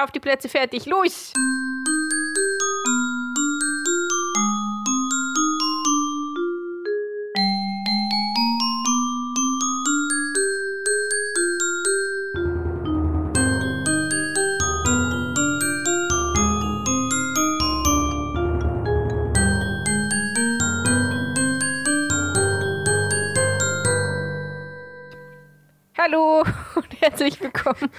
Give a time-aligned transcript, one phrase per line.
[0.00, 1.32] Auf die Plätze, fertig, los!
[25.96, 26.44] Hallo
[26.76, 27.90] und herzlich willkommen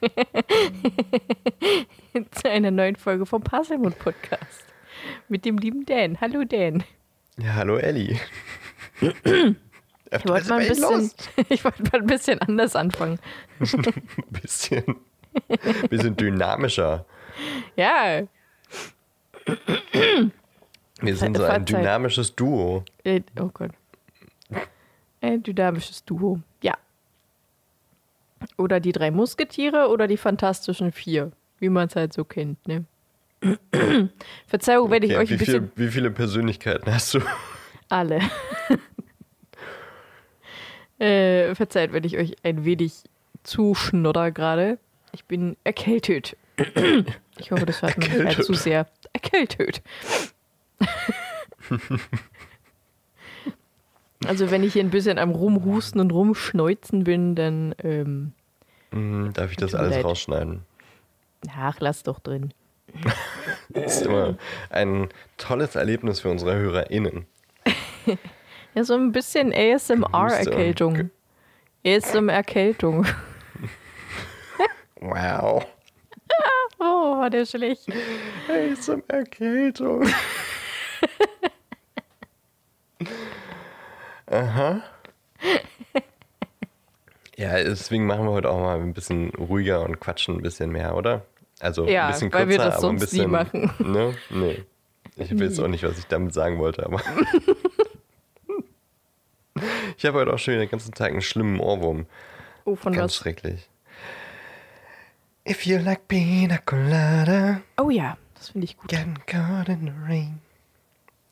[2.64, 4.64] einer neuen Folge vom Puzzlemund Podcast
[5.28, 6.20] mit dem lieben Dan.
[6.20, 6.84] Hallo Dan.
[7.38, 8.18] Ja, hallo Elli.
[9.00, 9.10] Ich
[10.26, 11.10] wollte mal, ein bisschen,
[11.48, 13.18] ich wollte mal ein bisschen anders anfangen.
[13.60, 14.02] ein
[14.42, 14.96] bisschen,
[15.88, 17.06] bisschen dynamischer.
[17.76, 18.22] Ja.
[21.00, 22.84] Wir sind so ein dynamisches Duo.
[23.04, 23.70] Äh, oh Gott.
[25.22, 26.40] Ein dynamisches Duo.
[26.62, 26.74] Ja.
[28.58, 32.84] Oder die drei Musketiere oder die Fantastischen Vier, wie man es halt so kennt, ne?
[34.46, 35.70] Verzeihung, okay, wenn ich euch ein bisschen.
[35.74, 37.20] Viel, wie viele Persönlichkeiten hast du?
[37.88, 38.20] Alle.
[40.98, 43.04] äh, verzeiht, wenn ich euch ein wenig
[43.42, 44.78] zuschnodder gerade.
[45.12, 46.36] Ich bin erkältet.
[47.38, 48.86] ich hoffe, das hört man nicht allzu sehr.
[49.12, 49.82] Erkältet.
[54.26, 58.32] Also wenn ich hier ein bisschen am Rumhusten und Rumschneuzen bin, dann ähm,
[58.90, 60.04] mhm, darf ich das alles leid.
[60.04, 60.62] rausschneiden.
[61.48, 62.52] Ach, lass doch drin.
[63.68, 64.36] das ist immer
[64.68, 67.26] ein tolles Erlebnis für unsere HörerInnen.
[68.74, 71.10] ja, so ein bisschen ASMR-Erkältung.
[71.86, 73.06] ASMR-Erkältung.
[75.00, 75.64] wow.
[76.78, 77.86] oh, war der schlecht.
[78.48, 80.06] ASMR-Erkältung.
[84.26, 84.82] Aha.
[87.40, 90.94] Ja, deswegen machen wir heute auch mal ein bisschen ruhiger und quatschen ein bisschen mehr,
[90.94, 91.24] oder?
[91.58, 93.24] Also ja, ein bisschen kürzer, weil wir das sonst ein bisschen.
[93.24, 93.72] Nie machen.
[93.78, 94.14] Ne?
[94.28, 94.62] Nee.
[95.16, 97.00] Ich weiß auch nicht, was ich damit sagen wollte, aber.
[99.96, 102.06] ich habe heute auch schon den ganzen Tag einen schlimmen Ohrwurm.
[102.66, 103.16] Oh, von Ganz was?
[103.16, 103.70] schrecklich.
[105.48, 107.62] If you like pina colada.
[107.78, 108.90] Oh ja, das finde ich gut.
[108.90, 110.40] Getting caught in the rain.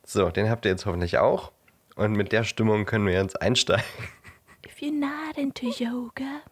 [0.04, 1.52] So, den habt ihr jetzt hoffentlich auch.
[1.96, 3.84] Und mit der Stimmung können wir jetzt einsteigen.
[4.78, 6.42] If you're not into yoga,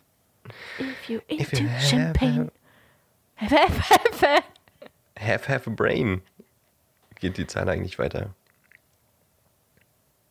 [0.81, 2.51] if you're into if you champagne,
[3.37, 4.45] have, have, have,
[5.17, 6.23] have, have a brain.
[7.21, 8.35] Geht die Zahl eigentlich weiter?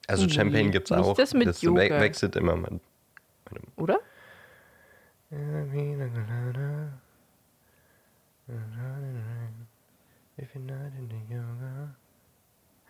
[0.08, 1.16] Also Champagne gibt es auch.
[1.16, 1.84] Das, mit das Yoga.
[1.84, 2.82] We wechselt immer mal.
[3.78, 4.02] Oder?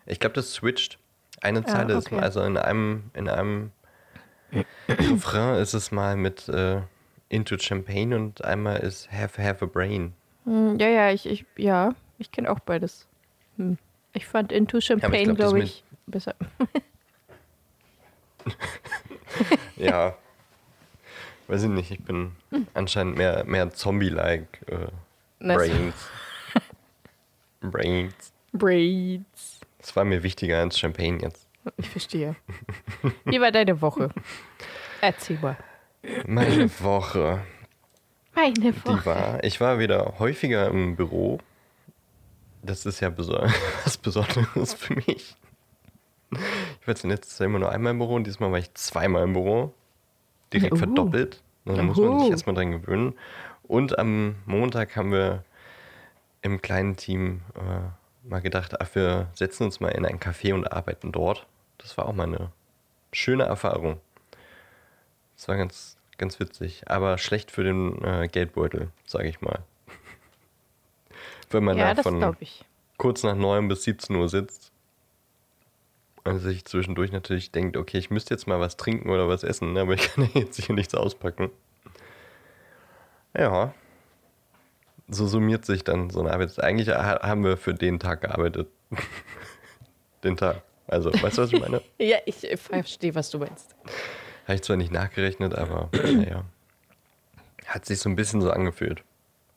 [0.06, 0.98] Ich glaube, das switcht.
[1.42, 2.16] Eine Zeile ja, okay.
[2.16, 3.70] ist also in einem, in einem
[4.88, 6.80] Refrain ist es mal mit äh,
[7.28, 10.12] Into Champagne und einmal ist Have Have a Brain.
[10.44, 13.06] Hm, ja, ja, ich, ich, ja, ich kenne auch beides.
[13.56, 13.78] Hm.
[14.12, 16.34] Ich fand Into Champagne, ja, glaube ich, glaub, ich besser.
[19.76, 20.16] ja.
[21.48, 22.32] Weiß ich nicht, ich bin
[22.74, 24.60] anscheinend mehr, mehr Zombie-like.
[24.68, 24.86] Äh,
[25.54, 26.10] Brains.
[27.60, 28.32] Brains.
[28.52, 29.60] Brains.
[29.78, 31.45] Das war mir wichtiger als Champagne jetzt.
[31.76, 32.36] Ich verstehe.
[33.24, 34.10] Wie war deine Woche?
[35.00, 35.56] Erzähl mal.
[36.26, 37.42] Meine Woche.
[38.34, 38.98] Meine Woche.
[38.98, 41.38] Die war, ich war wieder häufiger im Büro.
[42.62, 43.10] Das ist ja
[43.84, 45.36] was Besonderes für mich.
[46.30, 49.24] Ich war jetzt letztes Jahr immer nur einmal im Büro und diesmal war ich zweimal
[49.24, 49.72] im Büro.
[50.52, 50.76] Direkt uh.
[50.76, 51.42] verdoppelt.
[51.64, 53.14] Da muss man sich erstmal dran gewöhnen.
[53.64, 55.42] Und am Montag haben wir
[56.42, 60.70] im kleinen Team äh, mal gedacht, ach, wir setzen uns mal in ein Café und
[60.70, 61.46] arbeiten dort.
[61.78, 62.50] Das war auch mal eine
[63.12, 64.00] schöne Erfahrung.
[65.36, 69.62] Das war ganz, ganz witzig, aber schlecht für den äh, Geldbeutel, sage ich mal.
[71.50, 72.36] Wenn man ja, da von
[72.96, 74.72] kurz nach 9 bis 17 Uhr sitzt
[76.24, 79.74] und sich zwischendurch natürlich denkt, okay, ich müsste jetzt mal was trinken oder was essen,
[79.74, 81.50] ne, aber ich kann ja jetzt hier nichts auspacken.
[83.36, 83.74] Ja,
[85.08, 86.58] so summiert sich dann so eine Arbeit.
[86.60, 88.68] Eigentlich haben wir für den Tag gearbeitet.
[90.24, 90.62] den Tag.
[90.86, 91.82] Also, weißt du, was ich meine?
[91.98, 93.74] ja, ich verstehe, was du meinst.
[94.44, 96.44] Habe ich zwar nicht nachgerechnet, aber naja.
[97.66, 99.02] Hat sich so ein bisschen so angefühlt.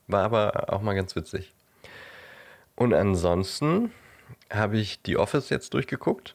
[0.08, 1.54] War aber auch mal ganz witzig.
[2.74, 3.92] Und ansonsten
[4.50, 6.34] habe ich die Office jetzt durchgeguckt.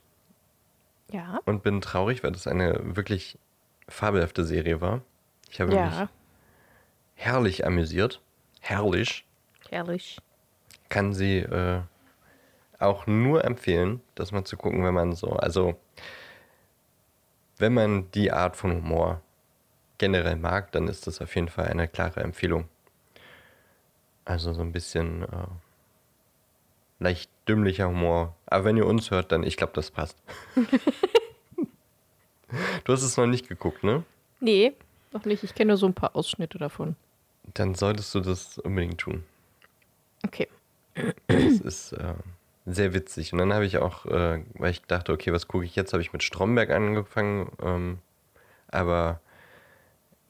[1.12, 1.40] Ja.
[1.46, 3.38] Und bin traurig, weil das eine wirklich
[3.90, 5.02] fabelhafte Serie war.
[5.52, 5.86] Ich habe ja.
[5.86, 6.10] mich
[7.16, 8.22] herrlich amüsiert
[8.66, 9.26] herrlich.
[9.70, 10.18] Herrlich.
[10.90, 11.82] Kann sie äh,
[12.80, 15.76] auch nur empfehlen, das mal zu gucken, wenn man so, also
[17.58, 19.22] wenn man die Art von Humor
[19.98, 22.68] generell mag, dann ist das auf jeden Fall eine klare Empfehlung.
[24.26, 25.48] Also so ein bisschen äh,
[27.00, 28.36] leicht dümmlicher Humor.
[28.48, 30.18] Aber wenn ihr uns hört, dann, ich glaube, das passt.
[32.84, 34.04] du hast es noch nicht geguckt, ne?
[34.40, 34.74] Nee,
[35.12, 35.44] noch nicht.
[35.44, 36.96] Ich kenne nur so ein paar Ausschnitte davon.
[37.54, 39.24] Dann solltest du das unbedingt tun.
[40.26, 40.48] Okay.
[41.28, 42.16] Das ist äh,
[42.66, 43.34] sehr witzig.
[43.34, 46.02] Und dann habe ich auch, äh, weil ich dachte, okay, was gucke ich jetzt, habe
[46.02, 47.52] ich mit Stromberg angefangen.
[47.62, 48.00] Ähm,
[48.70, 49.20] aber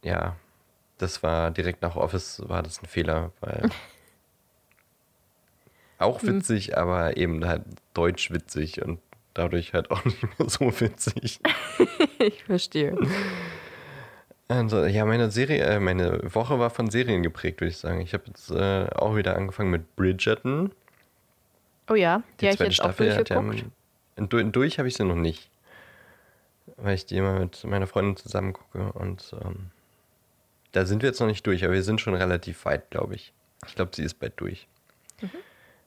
[0.03, 0.35] ja,
[0.97, 3.69] das war direkt nach Office, war das ein Fehler, weil
[5.97, 6.37] auch Hm.
[6.37, 8.99] witzig, aber eben halt deutsch witzig und
[9.33, 11.39] dadurch halt auch nicht mehr so witzig.
[12.19, 12.97] ich verstehe.
[14.47, 18.01] Also, ja, meine Serie, äh, meine Woche war von Serien geprägt, würde ich sagen.
[18.01, 20.71] Ich habe jetzt äh, auch wieder angefangen mit Bridgerton.
[21.89, 23.65] Oh ja, die, Die habe ich zweite jetzt auch Staffel ja, durchgeguckt.
[24.15, 25.49] in, durch, durch habe ich sie noch nicht.
[26.77, 29.71] Weil ich die immer mit meiner Freundin zusammen gucke und ähm,
[30.71, 33.33] da sind wir jetzt noch nicht durch, aber wir sind schon relativ weit, glaube ich.
[33.67, 34.67] Ich glaube, sie ist bald durch.
[35.21, 35.29] Mhm.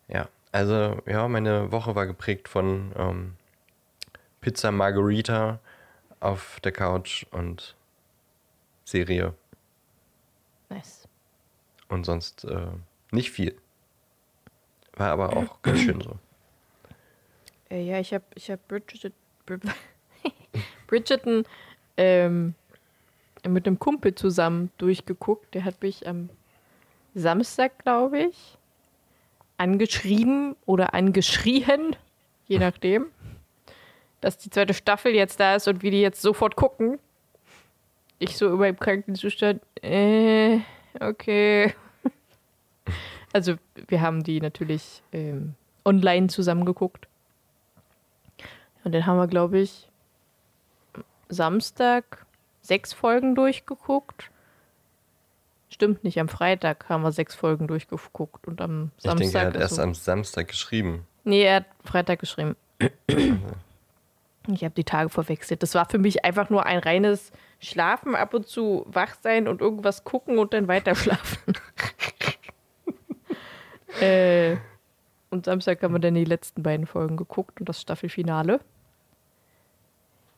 [0.09, 3.35] Ja, also ja, meine Woche war geprägt von ähm,
[4.41, 5.59] Pizza Margarita
[6.21, 7.77] auf der Couch und
[8.85, 9.35] Serie
[10.71, 11.07] Nice.
[11.89, 12.67] und sonst äh,
[13.11, 13.55] nicht viel.
[14.99, 16.19] War aber auch ganz schön so.
[17.71, 19.13] Äh, ja, ich habe ich hab Bridget,
[19.47, 19.63] Brid-
[20.87, 21.45] Bridgerton
[21.97, 22.55] ähm,
[23.47, 25.55] mit einem Kumpel zusammen durchgeguckt.
[25.55, 26.31] Der hat mich am
[27.15, 28.59] Samstag, glaube ich,
[29.57, 31.95] angeschrieben oder angeschrien,
[32.47, 33.07] je nachdem,
[34.21, 36.99] dass die zweite Staffel jetzt da ist und wir die jetzt sofort gucken.
[38.19, 40.59] Ich so über im Krankenzustand, äh,
[40.99, 41.73] okay.
[43.39, 43.55] Also,
[43.87, 45.55] wir haben die natürlich ähm,
[45.85, 47.07] online zusammen geguckt.
[48.83, 49.89] Und dann haben wir, glaube ich,
[51.29, 52.27] Samstag
[52.63, 54.33] sechs Folgen durchgeguckt.
[55.71, 59.19] Stimmt nicht, am Freitag haben wir sechs Folgen durchgeguckt und am Ich Samstag.
[59.23, 61.07] denke, er hat erst also- am Samstag geschrieben.
[61.23, 62.57] Nee, er hat Freitag geschrieben.
[64.49, 65.63] Ich habe die Tage verwechselt.
[65.63, 67.31] Das war für mich einfach nur ein reines
[67.61, 71.53] Schlafen, ab und zu wach sein und irgendwas gucken und dann weiter schlafen.
[74.01, 74.57] äh,
[75.31, 78.61] und Samstag haben wir dann die letzten beiden Folgen geguckt und das Staffelfinale.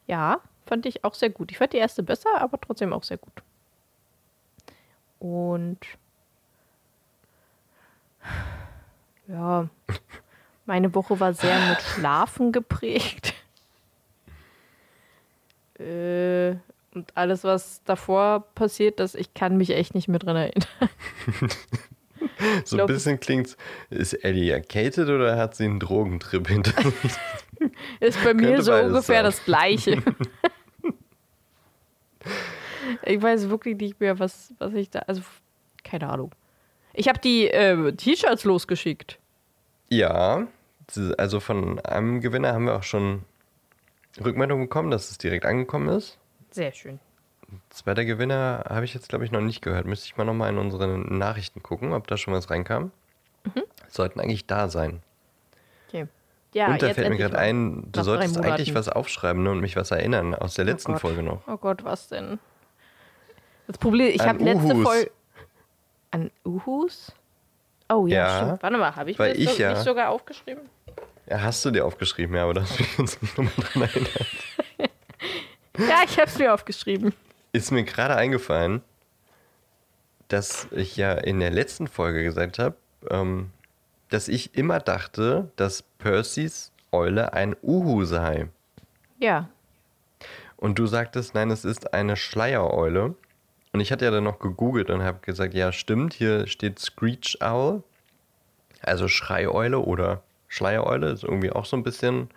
[0.06, 1.52] Ja, fand ich auch sehr gut.
[1.52, 3.42] Ich fand die erste besser, aber trotzdem auch sehr gut.
[5.20, 5.78] Und
[9.28, 9.68] ja,
[10.66, 13.34] meine Woche war sehr mit Schlafen geprägt.
[15.78, 16.56] Äh,
[16.92, 20.66] und alles, was davor passiert ist, ich kann mich echt nicht mehr dran erinnern.
[22.64, 23.56] So ein bisschen klingt
[23.90, 27.12] ist Ellie erkältet oder hat sie einen Drogentrip hinter sich?
[28.00, 29.24] Ist bei mir so ungefähr sein.
[29.24, 30.02] das Gleiche.
[33.04, 35.00] ich weiß wirklich nicht mehr, was, was ich da.
[35.00, 35.22] Also,
[35.84, 36.34] keine Ahnung.
[36.94, 39.18] Ich habe die äh, T-Shirts losgeschickt.
[39.88, 40.46] Ja,
[41.18, 43.24] also von einem Gewinner haben wir auch schon
[44.22, 46.18] Rückmeldung bekommen, dass es direkt angekommen ist.
[46.50, 46.98] Sehr schön.
[47.70, 49.86] Zweiter Gewinner habe ich jetzt, glaube ich, noch nicht gehört.
[49.86, 52.90] Müsste ich mal nochmal in unsere Nachrichten gucken, ob da schon was reinkam.
[53.44, 53.62] Mhm.
[53.88, 55.02] Sollten eigentlich da sein.
[55.88, 56.06] Okay.
[56.52, 59.76] Ja, und da fällt mir gerade ein, du solltest eigentlich was aufschreiben ne, und mich
[59.76, 61.00] was erinnern aus der letzten Gott.
[61.00, 61.42] Folge noch.
[61.46, 62.38] Oh Gott, was denn?
[63.66, 64.74] Das Problem, ich habe letzte.
[64.82, 65.10] Folge.
[66.10, 67.12] An Uhus?
[67.88, 68.62] Oh ja, Ja, stimmt.
[68.64, 70.62] Warte mal, habe ich mir das ich ja- nicht sogar aufgeschrieben?
[71.28, 73.82] Ja, hast du dir aufgeschrieben, ja, aber da hast du mich jetzt nicht nochmal dran
[73.82, 74.26] erinnert.
[75.78, 77.14] Ja, ich habe es mir aufgeschrieben.
[77.52, 78.82] Ist mir gerade eingefallen,
[80.28, 82.76] dass ich ja in der letzten Folge gesagt habe,
[83.10, 83.50] ähm,
[84.08, 88.48] dass ich immer dachte, dass Percys Eule ein Uhu sei.
[89.18, 89.48] Ja.
[90.56, 93.14] Und du sagtest, nein, es ist eine Schleiereule.
[93.72, 97.38] Und ich hatte ja dann noch gegoogelt und habe gesagt, ja, stimmt, hier steht Screech
[97.40, 97.82] Owl,
[98.82, 102.30] also Schreieule oder Schleiereule, ist irgendwie auch so ein bisschen,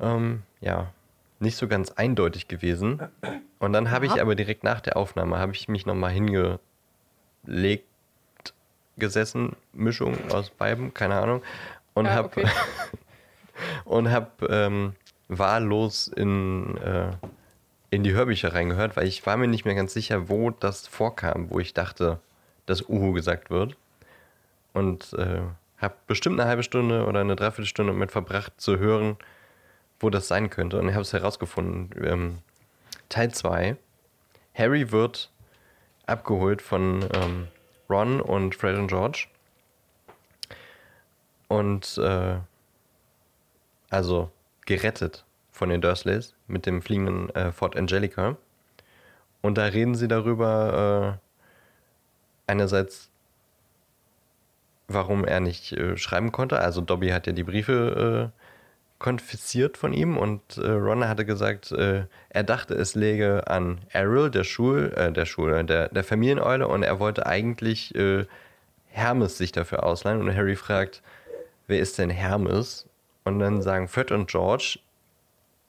[0.00, 0.92] ähm, ja,
[1.42, 3.00] nicht so ganz eindeutig gewesen.
[3.58, 7.84] Und dann habe ich aber direkt nach der Aufnahme, habe ich mich nochmal hingelegt,
[8.96, 11.42] gesessen, Mischung aus beiden, keine Ahnung,
[11.94, 12.46] und Ja, habe okay.
[13.84, 14.94] und habe ähm,
[15.28, 17.10] wahllos in, äh,
[17.90, 21.50] in die Hörbücher reingehört, weil ich war mir nicht mehr ganz sicher, wo das vorkam,
[21.50, 22.20] wo ich dachte,
[22.66, 23.76] dass Uhu gesagt wird.
[24.72, 25.42] Und äh,
[25.78, 29.16] habe bestimmt eine halbe Stunde oder eine Dreiviertelstunde mit verbracht zu hören,
[30.02, 30.78] wo das sein könnte.
[30.78, 31.90] Und ich habe es herausgefunden.
[32.04, 32.38] Ähm,
[33.08, 33.76] Teil 2.
[34.54, 35.30] Harry wird
[36.06, 37.48] abgeholt von ähm,
[37.88, 39.28] Ron und Fred und George.
[41.48, 42.36] Und äh,
[43.90, 44.30] also
[44.66, 48.36] gerettet von den Dursleys mit dem fliegenden äh, Fort Angelica.
[49.42, 51.18] Und da reden sie darüber,
[52.46, 53.10] äh, einerseits,
[54.88, 56.58] warum er nicht äh, schreiben konnte.
[56.58, 58.41] Also Dobby hat ja die Briefe äh,
[59.02, 64.30] konfisziert von ihm und äh, Ron hatte gesagt, äh, er dachte, es läge an Errol,
[64.30, 68.26] der Schul, äh, der Schule, der, der Familieneule und er wollte eigentlich äh,
[68.86, 71.02] Hermes sich dafür ausleihen und Harry fragt,
[71.66, 72.86] wer ist denn Hermes?
[73.24, 74.78] Und dann sagen Fred und George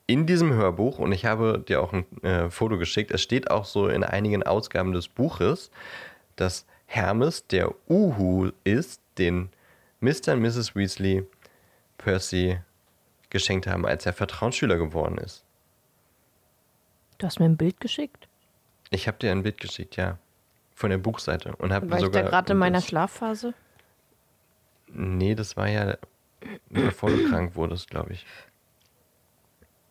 [0.05, 3.65] in diesem Hörbuch, und ich habe dir auch ein äh, Foto geschickt, es steht auch
[3.65, 5.71] so in einigen Ausgaben des Buches,
[6.35, 9.49] dass Hermes der Uhu ist, den
[10.01, 10.33] Mr.
[10.33, 10.75] und Mrs.
[10.75, 11.25] Weasley
[11.97, 12.59] Percy
[13.33, 15.43] geschenkt haben, als er Vertrauensschüler geworden ist.
[17.17, 18.29] Du hast mir ein Bild geschickt?
[18.89, 20.17] Ich habe dir ein Bild geschickt, ja.
[20.73, 21.55] Von der Buchseite.
[21.57, 22.23] Und habe War ich da sogar.
[22.23, 23.53] gerade in meiner Schlafphase?
[24.87, 25.97] Nee, das war ja
[26.69, 28.25] bevor du krank wurdest, glaube ich.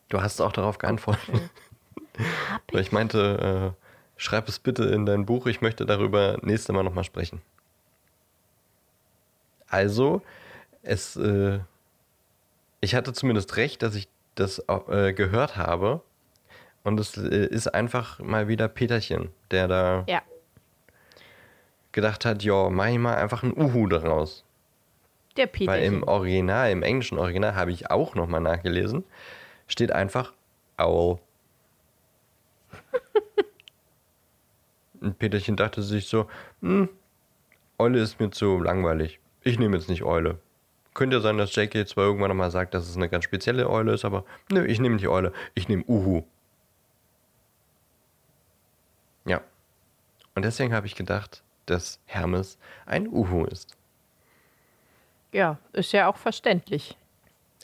[0.09, 1.49] Du hast auch darauf geantwortet.
[2.71, 6.83] Weil ich meinte, äh, schreib es bitte in dein Buch, ich möchte darüber nächste Mal
[6.83, 7.41] nochmal sprechen.
[9.67, 10.21] Also,
[10.83, 11.59] es, äh,
[12.83, 16.01] ich hatte zumindest recht, dass ich das äh, gehört habe.
[16.83, 20.21] Und es äh, ist einfach mal wieder Peterchen, der da Ja.
[21.93, 24.43] gedacht hat, ja, mach ich mal einfach ein Uhu daraus.
[25.37, 25.71] Der Peter.
[25.71, 29.05] Weil im Original, im englischen Original habe ich auch nochmal nachgelesen,
[29.67, 30.33] steht einfach
[30.77, 31.19] Owl.
[34.99, 36.27] Und Peterchen dachte sich so,
[36.61, 36.89] hm,
[37.77, 39.21] Eule ist mir zu langweilig.
[39.41, 40.37] Ich nehme jetzt nicht Eule.
[40.93, 41.85] Könnte ja sein, dass J.K.
[41.85, 44.95] zwar irgendwann nochmal sagt, dass es eine ganz spezielle Eule ist, aber nö, ich nehme
[44.95, 45.33] nicht Eule.
[45.55, 46.23] Ich nehme Uhu.
[49.25, 49.41] Ja.
[50.35, 53.75] Und deswegen habe ich gedacht, dass Hermes ein Uhu ist.
[55.31, 56.95] ja, ist ja auch verständlich.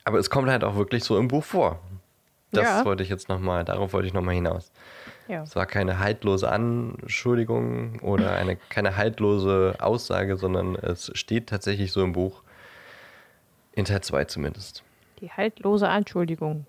[0.05, 1.79] Aber es kommt halt auch wirklich so im Buch vor.
[2.51, 2.85] Das Ja.
[2.85, 4.71] wollte ich jetzt nochmal, darauf wollte ich nochmal hinaus.
[5.27, 5.43] Ja.
[5.43, 12.03] Es war keine haltlose Anschuldigung oder eine, keine haltlose Aussage, sondern es steht tatsächlich so
[12.03, 12.41] im Buch.
[13.79, 14.83] In Teil 2 zumindest.
[15.21, 16.65] Die haltlose Anschuldigung.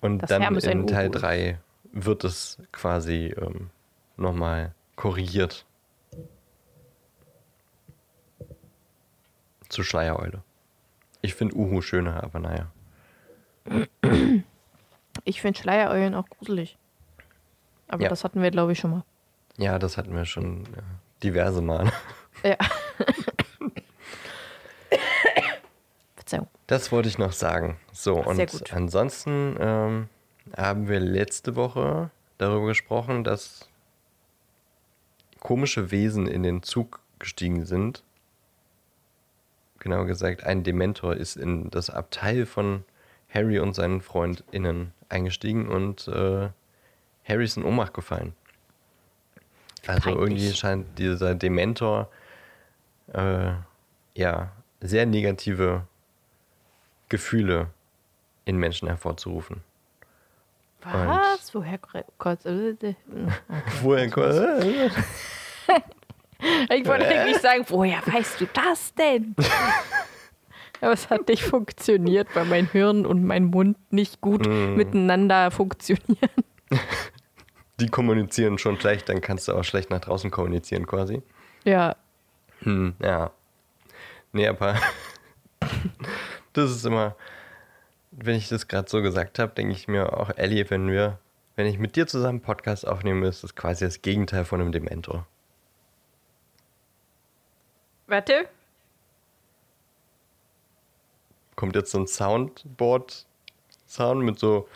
[0.00, 1.22] Und Dass dann in Teil Uhu ist.
[1.22, 1.58] 3
[1.92, 3.70] wird es quasi ähm,
[4.16, 5.64] nochmal korrigiert.
[9.68, 10.42] Zu Schleiereule.
[11.22, 12.72] Ich finde Uhu schöner, aber naja.
[15.22, 16.76] Ich finde Schleiereulen auch gruselig.
[17.86, 18.08] Aber Ja.
[18.08, 19.04] das hatten wir, glaube ich, schon mal.
[19.58, 20.82] Ja, das hatten wir schon äh,
[21.22, 21.92] diverse Male.
[22.42, 22.56] Ja.
[26.16, 26.48] Verzeihung.
[26.66, 27.78] Das wollte ich noch sagen.
[27.92, 28.72] So, und Sehr gut.
[28.72, 30.08] ansonsten ähm,
[30.56, 33.68] haben wir letzte Woche darüber gesprochen, dass
[35.40, 38.02] komische Wesen in den Zug gestiegen sind.
[39.78, 42.84] Genauer gesagt, ein Dementor ist in das Abteil von
[43.32, 46.48] Harry und seinen FreundInnen eingestiegen und äh,
[47.24, 48.34] Harry ist in Ohnmacht gefallen.
[49.86, 52.08] Also irgendwie scheint dieser Dementor
[53.12, 53.52] äh,
[54.14, 55.86] ja sehr negative
[57.08, 57.68] Gefühle
[58.44, 59.62] in Menschen hervorzurufen.
[60.82, 61.52] Was?
[61.54, 62.04] Woher äh,
[63.82, 64.08] Woher
[66.70, 69.34] Ich wollte eigentlich sagen, woher weißt du das denn?
[70.80, 76.30] Aber es hat nicht funktioniert, weil mein Hirn und mein Mund nicht gut miteinander funktionieren.
[77.80, 81.22] Die kommunizieren schon schlecht, dann kannst du auch schlecht nach draußen kommunizieren quasi.
[81.64, 81.96] Ja,
[82.60, 83.30] Hm, ja.
[84.32, 84.76] Nee, aber
[86.56, 87.16] das ist immer,
[88.10, 91.18] wenn ich das gerade so gesagt habe, denke ich mir auch, Ellie, wenn wir,
[91.56, 94.72] wenn ich mit dir zusammen einen Podcast aufnehme, ist das quasi das Gegenteil von einem
[94.72, 95.26] Dementor.
[98.06, 98.48] warte.
[101.56, 104.68] Kommt jetzt so ein Soundboard-Sound mit so,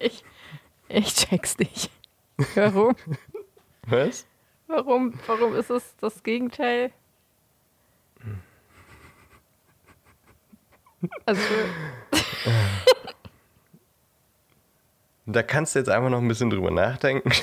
[0.00, 0.24] Ich,
[0.88, 1.90] ich check's nicht.
[2.54, 2.94] Warum?
[3.86, 4.26] was?
[4.68, 6.92] Warum, warum ist es das Gegenteil?
[11.26, 11.40] Also,
[15.30, 17.30] Da kannst du jetzt einfach noch ein bisschen drüber nachdenken.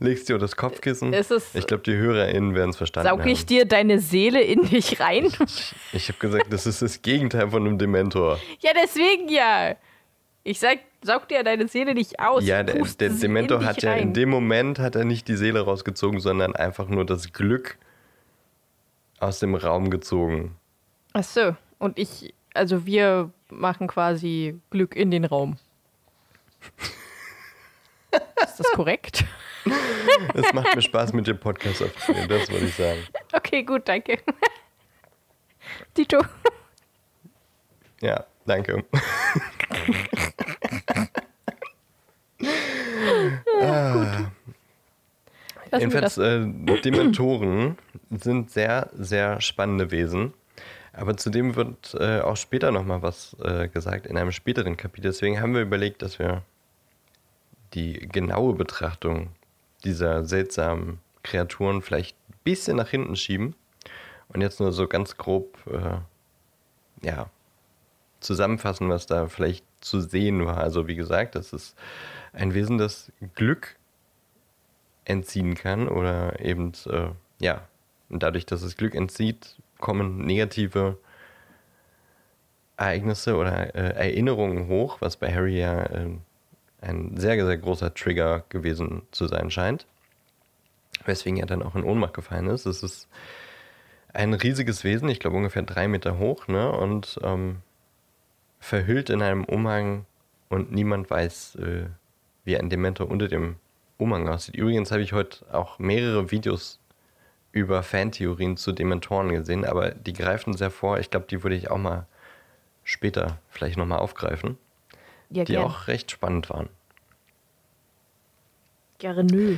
[0.00, 1.14] Legst dir unter das Kopfkissen.
[1.14, 3.46] Ich glaube, die HörerInnen werden es verstanden saug ich haben.
[3.46, 5.32] dir deine Seele in dich rein?
[5.92, 8.38] Ich habe gesagt, das ist das Gegenteil von einem Dementor.
[8.60, 9.74] Ja, deswegen ja.
[10.44, 12.44] Ich sag, saug dir deine Seele nicht aus.
[12.44, 16.20] Ja, der, der Dementor hat ja in dem Moment hat er nicht die Seele rausgezogen,
[16.20, 17.78] sondern einfach nur das Glück
[19.18, 20.54] aus dem Raum gezogen.
[21.18, 21.56] Ach so.
[21.78, 25.56] Und ich, also wir machen quasi Glück in den Raum.
[28.44, 29.24] Ist das korrekt?
[30.34, 33.00] Es macht mir Spaß, mit dem Podcast aufzunehmen, das wollte ich sagen.
[33.32, 34.18] Okay, gut, danke.
[35.94, 36.22] Tito.
[38.02, 38.84] Ja, danke.
[45.70, 46.46] Lassen Jedenfalls, äh,
[46.82, 47.78] Dementoren
[48.10, 50.34] sind sehr, sehr spannende Wesen.
[50.96, 55.08] Aber zudem wird äh, auch später nochmal was äh, gesagt, in einem späteren Kapitel.
[55.08, 56.42] Deswegen haben wir überlegt, dass wir
[57.74, 59.30] die genaue Betrachtung
[59.84, 63.54] dieser seltsamen Kreaturen vielleicht ein bisschen nach hinten schieben
[64.28, 65.98] und jetzt nur so ganz grob äh,
[67.06, 67.28] ja,
[68.20, 70.56] zusammenfassen, was da vielleicht zu sehen war.
[70.56, 71.76] Also wie gesagt, das ist
[72.32, 73.76] ein Wesen, das Glück
[75.04, 77.68] entziehen kann oder eben, äh, ja,
[78.08, 80.98] und dadurch, dass es Glück entzieht, kommen negative
[82.76, 86.10] Ereignisse oder äh, Erinnerungen hoch, was bei Harry ja äh,
[86.80, 89.86] ein sehr, sehr großer Trigger gewesen zu sein scheint.
[91.04, 92.66] Weswegen er dann auch in Ohnmacht gefallen ist.
[92.66, 93.08] Es ist
[94.12, 96.70] ein riesiges Wesen, ich glaube ungefähr drei Meter hoch, ne?
[96.72, 97.58] Und ähm,
[98.60, 100.06] verhüllt in einem Umhang
[100.48, 101.86] und niemand weiß, äh,
[102.44, 103.56] wie ein Dementor unter dem
[103.98, 104.56] Umhang aussieht.
[104.56, 106.80] Übrigens habe ich heute auch mehrere Videos
[107.56, 110.98] über Fantheorien zu Dementoren gesehen, aber die greifen sehr vor.
[110.98, 112.06] Ich glaube, die würde ich auch mal
[112.84, 114.58] später vielleicht nochmal aufgreifen,
[115.30, 115.64] Ja, die gern.
[115.64, 116.68] auch recht spannend waren.
[118.98, 119.56] Gerne nö.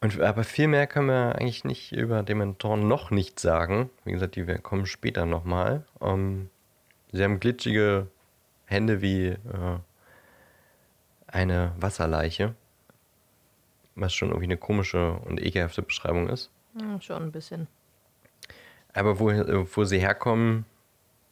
[0.00, 3.90] Und, aber viel mehr können wir eigentlich nicht über Dementoren noch nicht sagen.
[4.04, 5.84] Wie gesagt, die wir- kommen später nochmal.
[6.00, 6.50] Ähm,
[7.12, 8.08] sie haben glitschige
[8.64, 9.38] Hände wie äh,
[11.28, 12.54] eine Wasserleiche.
[13.94, 16.50] Was schon irgendwie eine komische und ekelhafte Beschreibung ist.
[16.78, 17.66] Hm, schon ein bisschen.
[18.92, 20.64] Aber wo, äh, wo sie herkommen,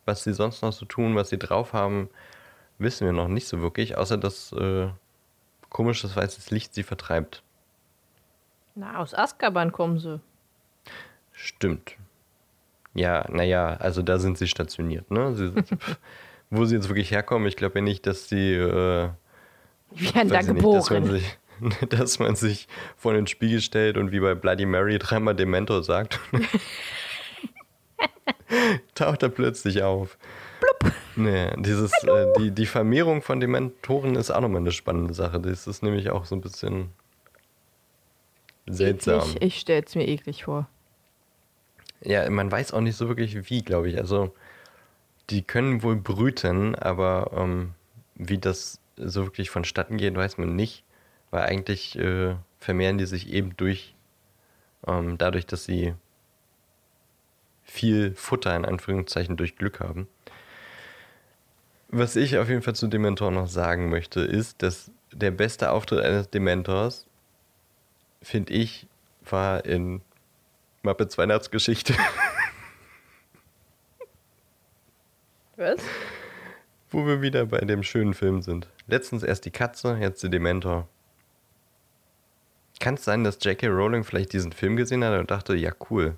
[0.04, 2.08] was sie sonst noch so tun, was sie drauf haben,
[2.78, 4.88] wissen wir noch nicht so wirklich, außer dass äh,
[5.68, 7.42] komisches weißes Licht sie vertreibt.
[8.74, 10.20] Na, aus Azkaban kommen sie.
[11.32, 11.96] Stimmt.
[12.94, 15.34] Ja, naja, also da sind sie stationiert, ne?
[15.34, 15.52] Sie,
[16.50, 18.54] wo sie jetzt wirklich herkommen, ich glaube ja nicht, dass sie.
[18.54, 19.10] Äh,
[19.90, 21.10] Die werden da ich nicht, dass, man geboren.
[21.10, 21.38] sich,
[21.88, 26.20] dass man sich vor den Spiegel stellt und wie bei Bloody Mary dreimal Dementor sagt.
[28.94, 30.16] Taucht er plötzlich auf.
[30.60, 30.92] Blub.
[31.16, 35.40] Nee, dieses, äh, die, die Vermehrung von Dementoren ist auch nochmal eine spannende Sache.
[35.40, 36.90] Das ist nämlich auch so ein bisschen
[38.66, 39.20] seltsam.
[39.20, 39.42] Eklig.
[39.42, 40.68] Ich stelle es mir eklig vor.
[42.02, 43.98] Ja, man weiß auch nicht so wirklich wie, glaube ich.
[43.98, 44.32] Also,
[45.30, 47.74] die können wohl brüten, aber ähm,
[48.14, 50.84] wie das so wirklich vonstatten geht, weiß man nicht.
[51.30, 53.94] Weil eigentlich äh, vermehren die sich eben durch,
[54.86, 55.94] ähm, dadurch, dass sie
[57.62, 60.08] viel Futter in Anführungszeichen durch Glück haben.
[61.88, 66.04] Was ich auf jeden Fall zu Dementor noch sagen möchte, ist, dass der beste Auftritt
[66.04, 67.06] eines Dementors,
[68.22, 68.86] finde ich,
[69.22, 70.02] war in
[70.82, 71.94] Muppets Weihnachtsgeschichte.
[75.56, 75.80] Was?
[76.90, 78.68] Wo wir wieder bei dem schönen Film sind.
[78.86, 80.88] Letztens erst die Katze, jetzt der Dementor.
[82.80, 83.66] Kann es sein, dass J.K.
[83.68, 86.16] Rowling vielleicht diesen Film gesehen hat und dachte, ja cool.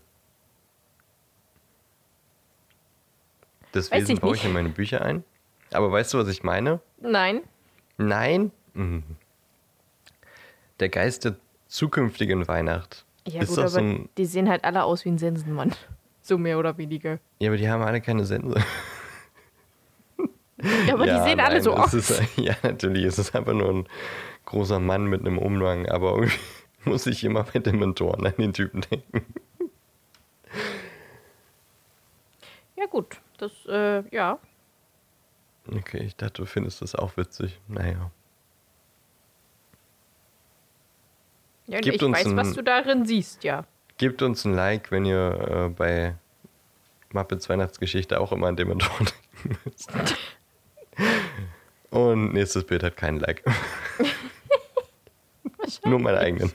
[3.73, 5.25] Das Weiß Wesen ich baue ich in meine Bücher ein.
[5.73, 6.81] Aber weißt du, was ich meine?
[7.01, 7.43] Nein.
[7.97, 8.51] Nein.
[8.75, 9.05] Mhm.
[10.81, 11.37] Der Geist der
[11.69, 13.05] zukünftigen Weihnacht.
[13.29, 14.09] Ja, ist gut, aber so ein.
[14.17, 15.75] die sehen halt alle aus wie ein Sensenmann.
[16.23, 17.19] So mehr oder weniger.
[17.39, 18.55] Ja, aber die haben alle keine Sense.
[20.87, 21.95] Ja, aber die sehen alle nein, so es aus.
[21.95, 23.89] Ist, ja, natürlich, es ist einfach nur ein
[24.47, 26.39] großer Mann mit einem Umhang, aber irgendwie
[26.85, 29.25] muss ich immer bei Dementoren an den Typen denken.
[32.77, 33.21] Ja, gut.
[33.39, 34.39] Das, äh, ja.
[35.71, 37.61] Okay, ich dachte, du findest das auch witzig.
[37.69, 38.11] Naja.
[41.67, 43.65] ja und ich uns weiß, ein- was du darin siehst, ja.
[43.99, 46.17] Gebt uns ein Like, wenn ihr äh, bei
[47.13, 49.09] Muppets Weihnachtsgeschichte auch immer an Dementoren
[49.45, 49.91] denken müsst.
[51.91, 53.45] Und nächstes Bild hat keinen Like.
[55.85, 56.53] Nur meinen eigenen.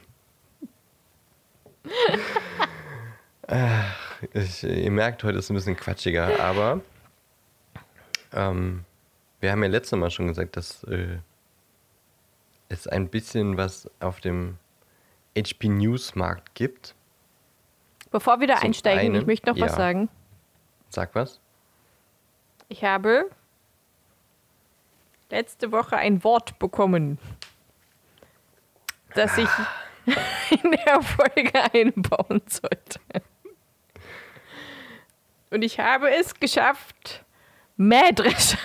[3.48, 6.82] Ach, ich, ihr merkt, heute ist es ein bisschen quatschiger, aber
[8.34, 8.86] ähm,
[9.40, 11.20] wir haben ja letztes Mal schon gesagt, dass äh,
[12.70, 14.58] es ein bisschen was auf dem
[15.38, 16.96] HP News Markt gibt.
[18.12, 19.78] Bevor wir da Zum einsteigen, einen, ich möchte noch was ja.
[19.78, 20.10] sagen.
[20.90, 21.40] Sag was?
[22.70, 23.30] Ich habe
[25.36, 27.20] letzte Woche ein Wort bekommen,
[29.16, 29.50] das ich
[30.64, 33.00] in der Folge einbauen sollte.
[35.50, 37.24] Und ich habe es geschafft,
[37.78, 38.58] Mähdrescher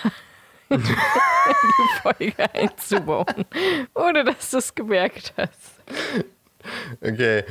[0.69, 3.45] in die Folge einzubauen,
[3.93, 5.81] ohne dass du es gemerkt hast.
[7.01, 7.43] Okay,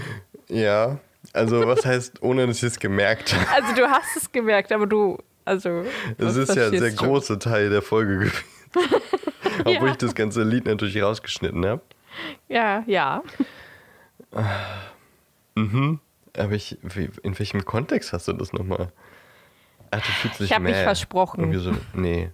[0.49, 0.99] ja.
[1.35, 3.47] Also was heißt, ohne dass ich es gemerkt habe?
[3.63, 5.85] Also du hast es gemerkt, aber du, also
[6.17, 7.07] Das das ist ja ein sehr schon.
[7.09, 8.45] großer Teil der Folge gewesen.
[9.61, 9.87] Obwohl Ja.
[9.93, 11.83] ich das ganze Lied natürlich rausgeschnitten habe.
[12.49, 13.23] Ja, ja.
[15.55, 16.01] Mhm.
[16.37, 18.93] Aber ich, wie, in welchem Kontext hast du das nochmal?
[19.91, 21.41] Ach, du fühlst dich Ich hab mich versprochen.
[21.41, 22.31] Irgendwie so, nee.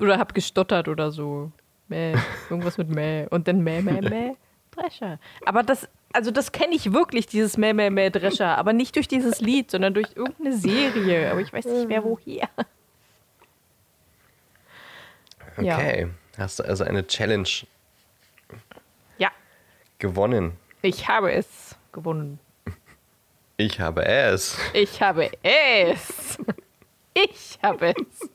[0.00, 1.52] Oder hab gestottert oder so.
[1.88, 2.14] Mäh.
[2.50, 3.26] Irgendwas mit Mäh.
[3.30, 4.32] Und dann Mäh, Mäh, Mäh.
[4.72, 5.18] Drescher.
[5.46, 8.58] Aber das, also das kenne ich wirklich, dieses Mäh, Mäh, Mäh, Drescher.
[8.58, 11.30] Aber nicht durch dieses Lied, sondern durch irgendeine Serie.
[11.30, 12.48] Aber ich weiß nicht mehr woher.
[15.60, 15.76] Ja.
[15.76, 16.08] Okay.
[16.36, 17.48] Hast du also eine Challenge
[19.18, 19.30] Ja,
[19.98, 20.56] gewonnen?
[20.82, 22.38] ich habe es gewonnen.
[23.56, 24.56] Ich habe es.
[24.72, 26.38] Ich habe es.
[27.14, 28.30] Ich habe es.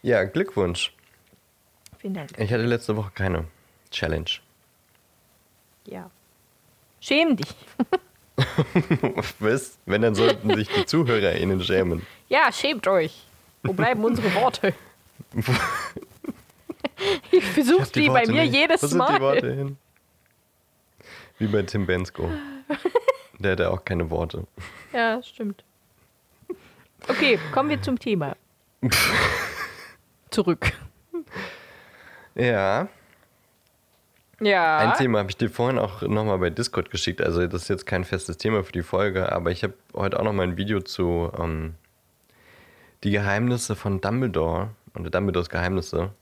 [0.00, 0.94] Ja, Glückwunsch.
[1.98, 2.30] Vielen Dank.
[2.38, 3.44] Ich hatte letzte Woche keine
[3.90, 4.30] Challenge.
[5.84, 6.10] Ja.
[7.00, 7.54] Schäm dich.
[9.38, 9.78] Was?
[9.84, 12.06] Wenn, dann sollten sich die ZuhörerInnen schämen.
[12.28, 13.26] Ja, schämt euch.
[13.62, 14.72] Wo bleiben unsere Worte?
[17.30, 18.54] Ich versuche hab die, bei mir nicht.
[18.54, 19.20] jedes Wo sind die Mal.
[19.20, 19.76] Worte hin?
[21.38, 22.30] Wie bei Tim Bensko.
[23.38, 24.46] Der hatte auch keine Worte.
[24.92, 25.64] Ja, stimmt.
[27.08, 28.36] Okay, kommen wir zum Thema.
[30.30, 30.72] Zurück.
[32.34, 32.88] Ja,
[34.40, 34.78] Ja.
[34.78, 37.20] ein Thema habe ich dir vorhin auch nochmal bei Discord geschickt.
[37.22, 40.24] Also das ist jetzt kein festes Thema für die Folge, aber ich habe heute auch
[40.24, 41.74] nochmal ein Video zu ähm,
[43.02, 46.12] die Geheimnisse von Dumbledore und Dumbledores Geheimnisse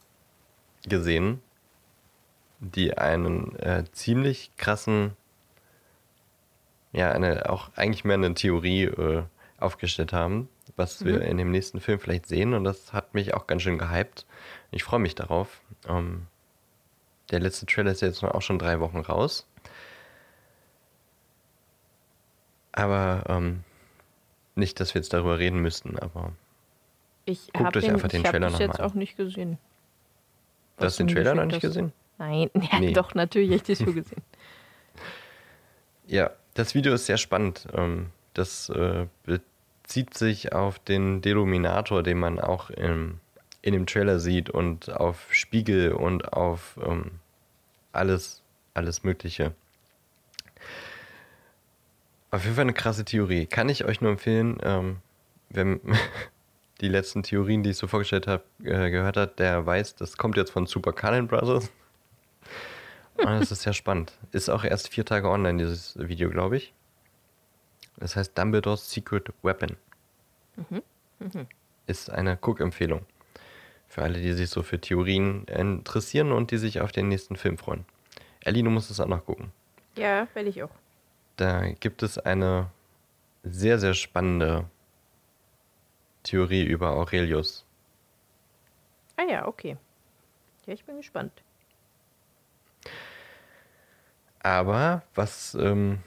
[0.87, 1.41] gesehen,
[2.61, 5.17] die einen äh, ziemlich krassen,
[6.93, 9.23] ja, eine auch eigentlich mehr eine Theorie äh,
[9.59, 13.47] aufgestellt haben, was wir in dem nächsten Film vielleicht sehen und das hat mich auch
[13.47, 14.27] ganz schön gehypt.
[14.71, 15.61] Ich freue mich darauf.
[15.87, 16.27] Ähm,
[17.31, 19.47] der letzte Trailer ist ja jetzt auch schon drei Wochen raus.
[22.73, 23.65] Aber ähm,
[24.55, 26.33] nicht, dass wir jetzt darüber reden müssten, aber
[27.29, 28.91] ich guckt euch den, einfach den ich Trailer das noch jetzt mal an.
[28.91, 29.59] auch nicht gesehen.
[30.79, 31.93] du hast den Trailer noch nicht gesehen?
[32.19, 32.93] Nein, ja, Nee.
[32.93, 34.23] doch, natürlich hätte ich das schon gesehen.
[36.07, 37.69] Ja, das Video ist sehr spannend.
[37.75, 43.21] Ähm, Das äh, bezieht sich auf den Deluminator, den man auch im,
[43.61, 47.11] in dem Trailer sieht und auf Spiegel und auf ähm,
[47.93, 49.53] alles, alles Mögliche.
[52.31, 53.45] Auf jeden Fall eine krasse Theorie.
[53.47, 54.99] Kann ich euch nur empfehlen, ähm,
[55.51, 55.81] wenn
[56.81, 60.37] die letzten Theorien, die ich so vorgestellt habe, äh, gehört hat, der weiß, das kommt
[60.37, 61.71] jetzt von Super Canon Brothers.
[63.17, 64.17] Und das ist sehr spannend.
[64.31, 66.73] Ist auch erst vier Tage online, dieses Video, glaube ich.
[67.97, 69.77] Das heißt Dumbledores Secret Weapon.
[71.87, 73.05] Ist eine Guck-Empfehlung.
[73.89, 77.59] Für alle, die sich so für Theorien interessieren und die sich auf den nächsten Film
[77.59, 77.87] freuen.
[78.45, 79.51] Ellie, du musst es auch noch gucken.
[79.97, 80.71] Ja, werde ich auch.
[81.37, 82.71] Da gibt es eine
[83.43, 84.67] sehr, sehr spannende
[86.23, 87.65] Theorie über Aurelius.
[89.17, 89.77] Ah ja, okay.
[90.67, 91.33] Ja, ich bin gespannt.
[94.41, 96.01] Aber was ähm,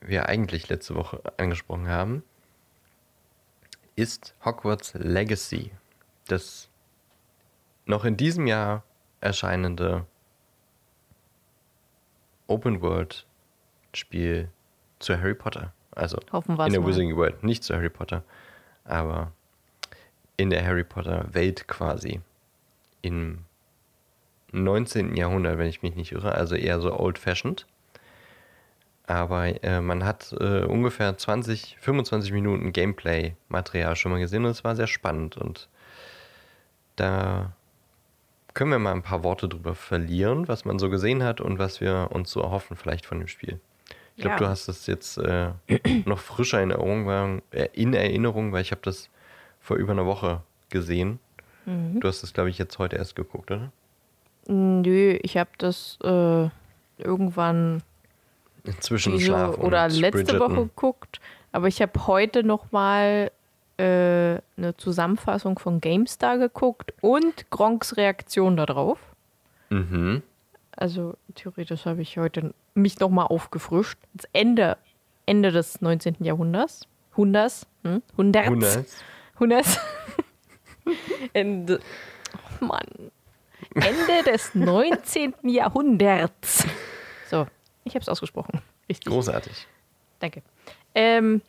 [0.00, 2.22] wir eigentlich letzte Woche angesprochen haben,
[3.96, 5.72] ist Hogwarts Legacy.
[6.26, 6.68] Das
[7.86, 8.84] noch in diesem Jahr
[9.20, 10.06] erscheinende
[12.46, 14.50] Open-World-Spiel
[14.98, 15.72] zu Harry Potter.
[15.92, 16.84] Also Hoffen in der.
[16.84, 18.24] Wizarding World, nicht zu Harry Potter,
[18.84, 19.32] aber
[20.42, 22.20] in der Harry Potter-Welt quasi.
[23.00, 23.38] Im
[24.52, 25.16] 19.
[25.16, 27.66] Jahrhundert, wenn ich mich nicht irre, also eher so old-fashioned.
[29.06, 34.62] Aber äh, man hat äh, ungefähr 20, 25 Minuten Gameplay-Material schon mal gesehen und es
[34.64, 35.36] war sehr spannend.
[35.36, 35.68] Und
[36.96, 37.52] da
[38.54, 41.80] können wir mal ein paar Worte drüber verlieren, was man so gesehen hat und was
[41.80, 43.60] wir uns so erhoffen vielleicht von dem Spiel.
[44.14, 44.38] Ich glaube, Ja.
[44.40, 45.50] du hast das jetzt äh,
[46.04, 49.08] noch frischer in Erinnerung, weil- äh, in Erinnerung, weil ich habe das
[49.62, 51.18] vor über einer Woche gesehen.
[51.64, 52.00] Mhm.
[52.00, 53.72] Du hast das, glaube ich, jetzt heute erst geguckt, oder?
[54.48, 56.48] Nö, ich habe das äh,
[56.98, 57.82] irgendwann
[58.80, 60.56] Zwischen diese Schlaf und oder letzte Bridgerton.
[60.56, 61.20] Woche geguckt.
[61.52, 63.30] Aber ich habe heute noch mal
[63.76, 63.82] äh,
[64.56, 68.98] eine Zusammenfassung von GameStar geguckt und Gronks Reaktion darauf.
[69.70, 70.22] Mhm.
[70.76, 73.98] Also theoretisch habe ich heute mich noch mal aufgefrischt.
[74.14, 74.76] Das Ende,
[75.26, 76.16] Ende des 19.
[76.20, 76.86] Jahrhunderts.
[77.16, 77.66] Hunderts.
[77.84, 78.02] Hm?
[78.16, 78.48] Hunderts.
[78.48, 78.86] 100.
[79.38, 79.78] Hunderts.
[81.32, 81.80] Ende.
[82.60, 83.10] Oh Mann.
[83.74, 85.34] Ende des 19.
[85.42, 86.64] Jahrhunderts.
[87.28, 87.46] So,
[87.84, 88.62] ich habe es ausgesprochen.
[88.88, 89.12] Richtig.
[89.12, 89.66] Großartig.
[90.18, 90.42] Danke.
[90.94, 91.42] Ähm,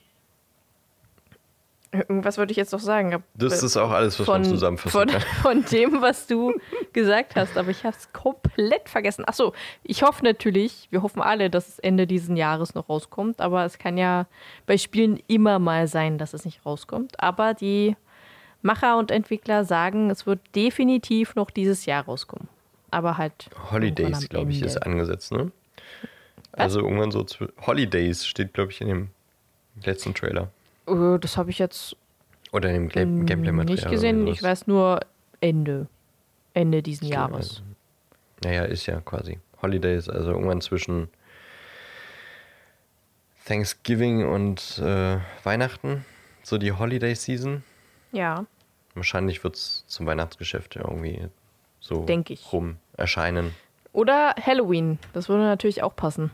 [1.93, 3.23] irgendwas wollte ich jetzt noch sagen.
[3.35, 5.21] Das ist auch alles, was von, man zusammenfassen von, kann.
[5.41, 6.53] von dem, was du
[6.91, 9.25] gesagt hast, aber ich habe es komplett vergessen.
[9.27, 9.53] Achso,
[9.83, 13.77] ich hoffe natürlich, wir hoffen alle, dass es Ende dieses Jahres noch rauskommt, aber es
[13.77, 14.25] kann ja
[14.65, 17.19] bei Spielen immer mal sein, dass es nicht rauskommt.
[17.19, 17.95] Aber die
[18.61, 22.47] Macher und Entwickler sagen, es wird definitiv noch dieses Jahr rauskommen.
[22.91, 23.49] Aber halt.
[23.71, 25.51] Holidays, glaube ich, ist angesetzt, ne?
[26.51, 29.09] Also irgendwann so zu Holidays steht, glaube ich, in dem
[29.83, 30.49] letzten Trailer.
[30.87, 31.95] Äh, das habe ich jetzt
[32.51, 33.75] Oder in dem Game Gameplay-Material.
[33.75, 34.27] nicht gesehen.
[34.27, 34.99] Ich weiß nur
[35.41, 35.87] Ende.
[36.53, 37.35] Ende diesen Stimmt, Jahres.
[37.49, 37.61] also-
[38.43, 39.39] Naja, ist ja quasi.
[39.61, 41.07] Holidays, also irgendwann zwischen
[43.45, 46.05] Thanksgiving und äh, Weihnachten.
[46.43, 47.63] So die Holiday-Season.
[48.11, 48.45] Ja,
[48.95, 51.27] Wahrscheinlich wird es zum Weihnachtsgeschäft ja irgendwie
[51.79, 52.05] so
[52.51, 53.55] rum erscheinen.
[53.91, 54.99] Oder Halloween.
[55.13, 56.29] Das würde natürlich auch passen.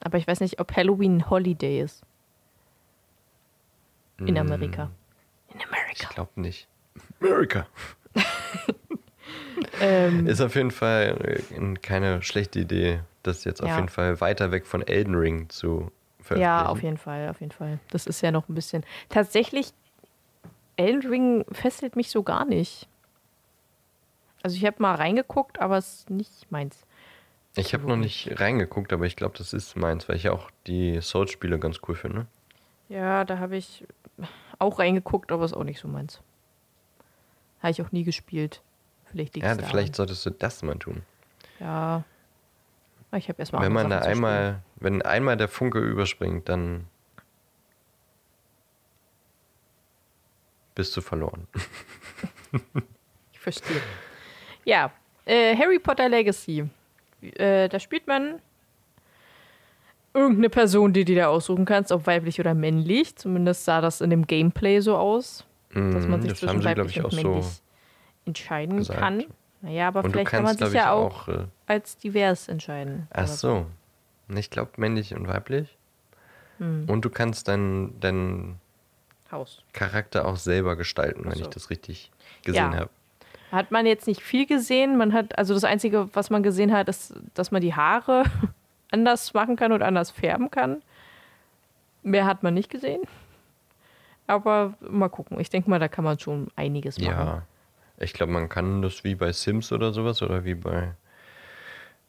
[0.00, 2.02] Aber ich weiß nicht, ob Halloween ein Holiday ist.
[4.26, 4.90] In Amerika.
[5.52, 6.08] In Ich Amerika.
[6.14, 6.68] glaube nicht.
[7.20, 7.66] America.
[9.80, 13.76] Ähm, Ist auf jeden Fall äh, keine schlechte Idee, das jetzt auf Ja.
[13.76, 16.40] jeden Fall weiter weg von Elden Ring zu veröffentlichen.
[16.42, 17.78] ja, auf jeden Fall, auf jeden Fall.
[17.90, 18.84] Das ist ja noch ein bisschen.
[19.08, 19.72] Tatsächlich,
[20.76, 22.86] Elden Ring fesselt mich so gar nicht.
[24.42, 26.84] Also ich habe mal reingeguckt, aber es ist nicht meins.
[27.54, 30.50] Ich habe noch nicht reingeguckt, aber ich glaube, das ist meins, weil ich ja auch
[30.66, 32.26] die Souls-Spiele ganz cool finde.
[32.92, 33.86] Ja, da habe ich
[34.58, 36.20] auch reingeguckt, aber ist auch nicht so meins.
[37.60, 38.60] Habe ich auch nie gespielt.
[39.06, 41.02] Vielleicht liegt Ja, vielleicht solltest du das mal tun.
[41.58, 42.04] Ja.
[43.12, 46.86] Ich habe erstmal wenn man da einmal, wenn einmal der Funke überspringt, dann
[50.74, 51.48] bist du verloren.
[53.32, 53.80] Ich verstehe.
[54.64, 54.92] Ja,
[55.24, 56.68] äh, Harry Potter Legacy.
[57.22, 58.40] Äh, da spielt man
[60.14, 63.16] irgendeine Person, die du dir aussuchen kannst, ob weiblich oder männlich.
[63.16, 66.66] Zumindest sah das in dem Gameplay so aus, dass man Mhm, sich das zwischen sie,
[66.66, 67.16] weiblich ich, und so.
[67.16, 67.46] männlich
[68.26, 68.98] entscheiden gesagt.
[69.00, 69.24] kann.
[69.62, 71.34] Naja, aber Und vielleicht kann man kannst, sich ja auch, auch.
[71.34, 73.06] Äh, als divers entscheiden.
[73.10, 73.66] ach so.
[74.34, 75.76] Ich glaube, männlich und weiblich.
[76.58, 76.84] Hm.
[76.88, 78.58] Und du kannst deinen
[79.30, 79.62] Haus.
[79.72, 81.42] Charakter auch selber gestalten, wenn so.
[81.42, 82.10] ich das richtig
[82.44, 82.78] gesehen Ja.
[82.80, 82.90] habe.
[83.50, 84.96] Hat man jetzt nicht viel gesehen.
[84.96, 88.24] Man hat, also das Einzige, was man gesehen hat, ist, dass man die Haare
[88.92, 90.82] anders machen kann und anders färben kann.
[92.02, 93.02] Mehr hat man nicht gesehen.
[94.26, 95.40] Aber mal gucken.
[95.40, 97.10] Ich denke mal, da kann man schon einiges machen.
[97.10, 97.42] Ja,
[97.98, 100.92] ich glaube, man kann das wie bei Sims oder sowas oder wie bei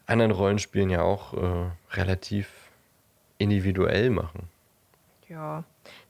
[0.05, 2.49] anderen Rollenspielen ja auch äh, relativ
[3.37, 4.49] individuell machen.
[5.27, 5.63] Ja,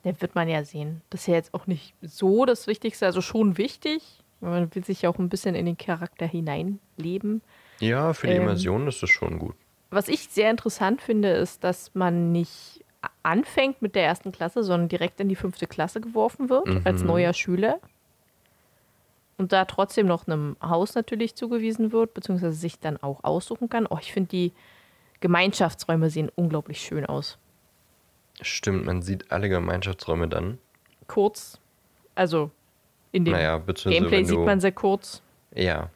[0.03, 1.01] der wird man ja sehen.
[1.09, 4.19] Das ist ja jetzt auch nicht so das Wichtigste, also schon wichtig.
[4.41, 7.41] Man will sich ja auch ein bisschen in den Charakter hineinleben.
[7.79, 9.55] Ja, für die Ähm, Immersion ist das schon gut.
[9.93, 12.83] Was ich sehr interessant finde, ist, dass man nicht
[13.21, 17.07] anfängt mit der ersten Klasse, sondern direkt in die fünfte Klasse geworfen wird als Mhm.
[17.07, 17.79] neuer Schüler.
[19.37, 23.87] Und da trotzdem noch einem Haus natürlich zugewiesen wird, beziehungsweise sich dann auch aussuchen kann.
[23.89, 24.51] Oh, ich finde die
[25.19, 27.37] Gemeinschaftsräume sehen unglaublich schön aus.
[28.41, 30.57] Stimmt, man sieht alle Gemeinschaftsräume dann.
[31.07, 31.59] Kurz,
[32.15, 32.51] also
[33.11, 35.21] in dem Naja, Gameplay sieht man sehr kurz.
[35.53, 35.89] Ja.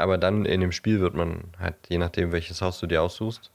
[0.00, 3.50] Aber dann in dem Spiel wird man halt, je nachdem, welches Haus du dir aussuchst,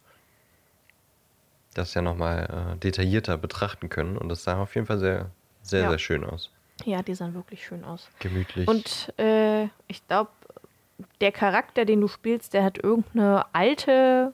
[1.74, 4.18] das ja nochmal äh, detaillierter betrachten können.
[4.18, 5.32] Und das sah auf jeden Fall sehr,
[5.62, 5.90] sehr, Ja.
[5.90, 6.52] sehr schön aus.
[6.86, 8.10] Ja, die sahen wirklich schön aus.
[8.20, 8.68] Gemütlich.
[8.68, 10.32] Und äh, ich glaube,
[11.22, 14.34] der Charakter, den du spielst, der hat irgendeine alte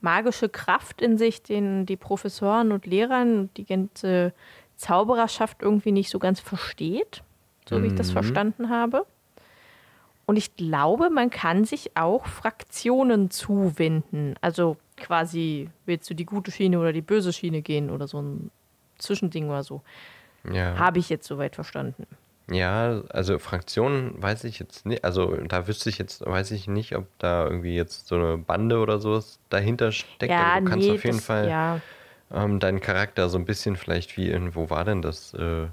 [0.00, 4.32] magische Kraft in sich, den die Professoren und Lehrern und die ganze
[4.76, 7.22] Zaubererschaft irgendwie nicht so ganz versteht,
[7.68, 8.12] so wie ich das Mhm.
[8.12, 9.06] verstanden habe.
[10.26, 14.34] Und ich glaube, man kann sich auch Fraktionen zuwenden.
[14.40, 18.50] Also quasi, willst du die gute Schiene oder die böse Schiene gehen oder so ein
[18.98, 19.82] Zwischending oder so.
[20.50, 20.76] ja.
[20.78, 22.06] Habe ich jetzt soweit verstanden.
[22.50, 26.94] Ja, also Fraktionen weiß ich jetzt nicht, also da wüsste ich jetzt, weiß ich nicht,
[26.94, 31.04] ob da irgendwie jetzt so eine Bande oder sowas dahinter steckt, aber du kannst auf
[31.04, 31.80] jeden das- Fall Ja,
[32.30, 35.32] ähm, deinen Charakter so ein bisschen vielleicht wie in, wo war denn das?
[35.34, 35.68] Äh,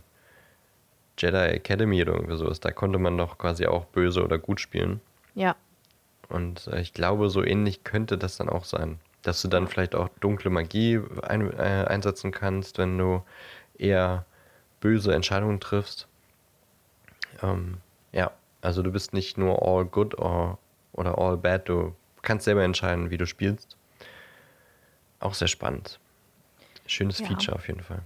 [1.22, 5.02] Jedi Academy oder irgendwie sowas, da konnte man doch quasi auch böse oder gut spielen.
[5.36, 5.56] ja.
[6.30, 9.00] Und äh, ich glaube, so ähnlich könnte das dann auch sein.
[9.22, 13.22] Dass du dann vielleicht auch dunkle Magie ein, äh, einsetzen kannst, wenn du
[13.78, 14.26] eher
[14.80, 16.08] böse Entscheidungen triffst.
[17.44, 17.78] Ähm,
[18.14, 18.32] ja,
[18.62, 20.58] also du bist nicht nur all good or,
[20.94, 23.76] oder all bad, du kannst selber entscheiden, wie du spielst.
[25.20, 26.00] Auch sehr spannend.
[26.86, 27.28] Schönes Ja.
[27.28, 28.04] Feature auf jeden Fall.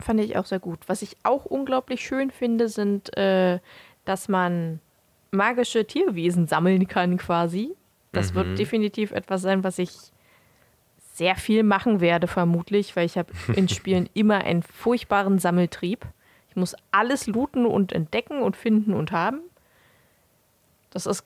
[0.00, 0.80] Fand ich auch sehr gut.
[0.88, 3.60] Was ich auch unglaublich schön finde, sind, äh,
[4.04, 4.80] dass man
[5.30, 7.74] magische Tierwesen sammeln kann quasi.
[8.12, 8.34] Das Mhm.
[8.36, 9.90] wird definitiv etwas sein, was ich
[11.14, 16.04] sehr viel machen werde, vermutlich, weil ich habe in Spielen immer einen furchtbaren Sammeltrieb.
[16.48, 19.40] Ich muss alles looten und entdecken und finden und haben.
[20.90, 21.24] Das ist,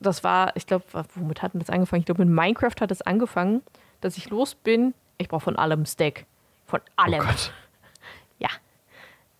[0.00, 0.84] das war, ich glaube,
[1.14, 2.00] womit hat denn das angefangen?
[2.00, 3.62] Ich glaube, mit Minecraft hat es angefangen,
[4.00, 4.94] dass ich los bin.
[5.18, 6.24] Ich brauche von allem Stack.
[6.66, 7.20] Von allem.
[7.20, 7.46] Oh Gott.
[7.46, 7.67] Ja.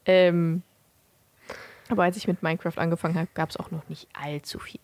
[0.08, 0.62] Ähm,
[1.90, 4.80] aber als ich mit Minecraft angefangen habe, gab es auch noch nicht allzu viel.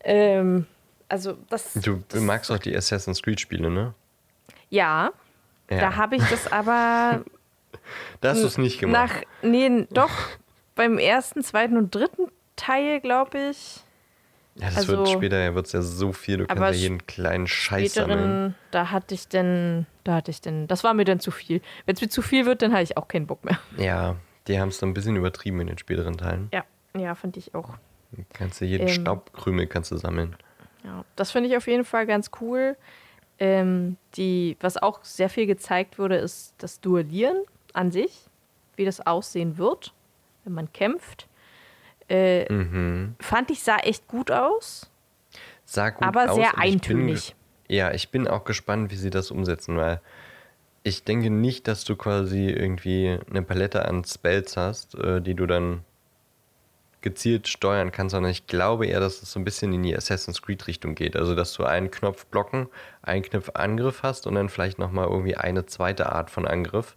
[0.00, 0.66] Ähm,
[1.08, 1.74] also das.
[1.74, 3.94] Du das, magst auch die Assassin's Creed-Spiele, ne?
[4.70, 5.10] Ja,
[5.70, 5.80] Ja.
[5.80, 7.24] da habe ich das aber
[8.20, 9.14] Da hast du es nicht gemacht.
[9.14, 9.22] nach.
[9.42, 10.10] Nee, doch
[10.74, 13.82] beim ersten, zweiten und dritten Teil, glaube ich.
[14.60, 17.46] Ja, das also- wird später ja, wird's ja so viel, du kannst ja jeden kleinen
[17.46, 18.54] Scheiß sammeln.
[18.70, 21.60] Da hatte ich denn, da hatte ich denn, das war mir dann zu viel.
[21.86, 23.58] Wenn es mir zu viel wird, dann habe ich auch keinen Bock mehr.
[23.78, 24.16] Ja,
[24.46, 26.48] die haben es dann ein bisschen übertrieben in den späteren Teilen.
[26.52, 26.64] Ja,
[26.96, 27.70] ja, fand ich auch.
[28.32, 28.94] Kannst du jeden Ähm.
[28.94, 30.36] Staubkrümel kannst du sammeln.
[30.84, 32.76] Ja, das finde ich auf jeden Fall ganz cool.
[33.38, 38.24] Ähm, die, was auch sehr viel gezeigt wurde, ist das Duellieren an sich,
[38.76, 39.92] wie das aussehen wird,
[40.44, 41.27] wenn man kämpft.
[42.08, 43.14] Äh, Mhm.
[43.20, 44.90] Fand ich, sah echt gut aus,
[45.64, 47.34] Sah gut aber aus sehr ich bin eintönig.
[47.68, 50.00] Ja, ich bin auch gespannt, wie sie das umsetzen, weil
[50.82, 55.46] ich denke nicht, dass du quasi irgendwie eine Palette an Spells hast, äh, die du
[55.46, 55.84] dann
[57.00, 60.42] gezielt steuern kannst, sondern ich glaube eher, dass es so ein bisschen in die Assassin's
[60.42, 61.14] Creed Richtung geht.
[61.14, 62.68] Also, dass du einen Knopf blocken,
[63.02, 66.96] einen Knopf Angriff hast und dann vielleicht nochmal irgendwie eine zweite Art von Angriff.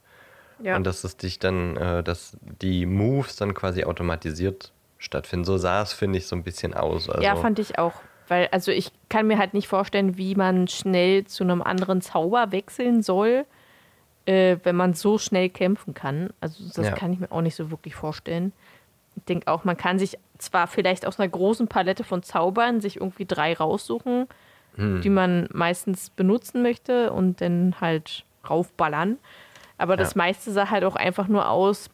[0.64, 0.76] Ja.
[0.76, 4.72] Und dass es dich dann, äh, dass die Moves dann quasi automatisiert
[5.02, 5.46] stattfinden.
[5.46, 7.10] So sah es, finde ich, so ein bisschen aus.
[7.10, 7.94] Also, Ja, fand ich auch.
[8.28, 12.52] Weil, also ich kann mir halt nicht vorstellen, wie man schnell zu einem anderen Zauber
[12.52, 13.46] wechseln soll,
[14.26, 16.30] äh, wenn man so schnell kämpfen kann.
[16.40, 16.94] Also das Ja.
[16.94, 18.54] kann ich mir auch nicht so wirklich vorstellen.
[19.18, 22.98] Ich denke auch, man kann sich zwar vielleicht aus einer großen Palette von Zaubern sich
[22.98, 24.28] irgendwie drei raussuchen,
[24.76, 25.02] Hm.
[25.02, 29.18] die man meistens benutzen möchte und dann halt raufballern.
[29.78, 30.20] Aber das Ja.
[30.20, 31.90] meiste sah halt auch einfach nur aus,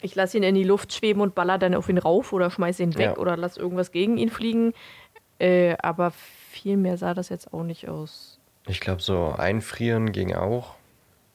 [0.00, 2.82] ich lasse ihn in die Luft schweben und baller dann auf ihn rauf oder schmeiße
[2.82, 3.16] ihn weg Ja.
[3.16, 4.72] oder lass irgendwas gegen ihn fliegen.
[5.38, 6.10] Äh, aber
[6.50, 8.38] viel mehr sah das jetzt auch nicht aus.
[8.66, 10.74] Ich glaube, so einfrieren ging auch.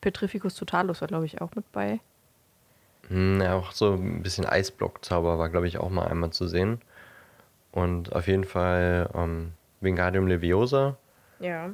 [0.02, 2.00] Petrificus Totalus war, glaube ich, auch mit bei.
[3.10, 6.82] Hm, Ja, auch so ein bisschen Eisblock-Zauber war, glaube ich, auch mal einmal zu sehen.
[7.72, 10.96] Und auf jeden Fall ähm, Wingardium Leviosa
[11.40, 11.72] Ja.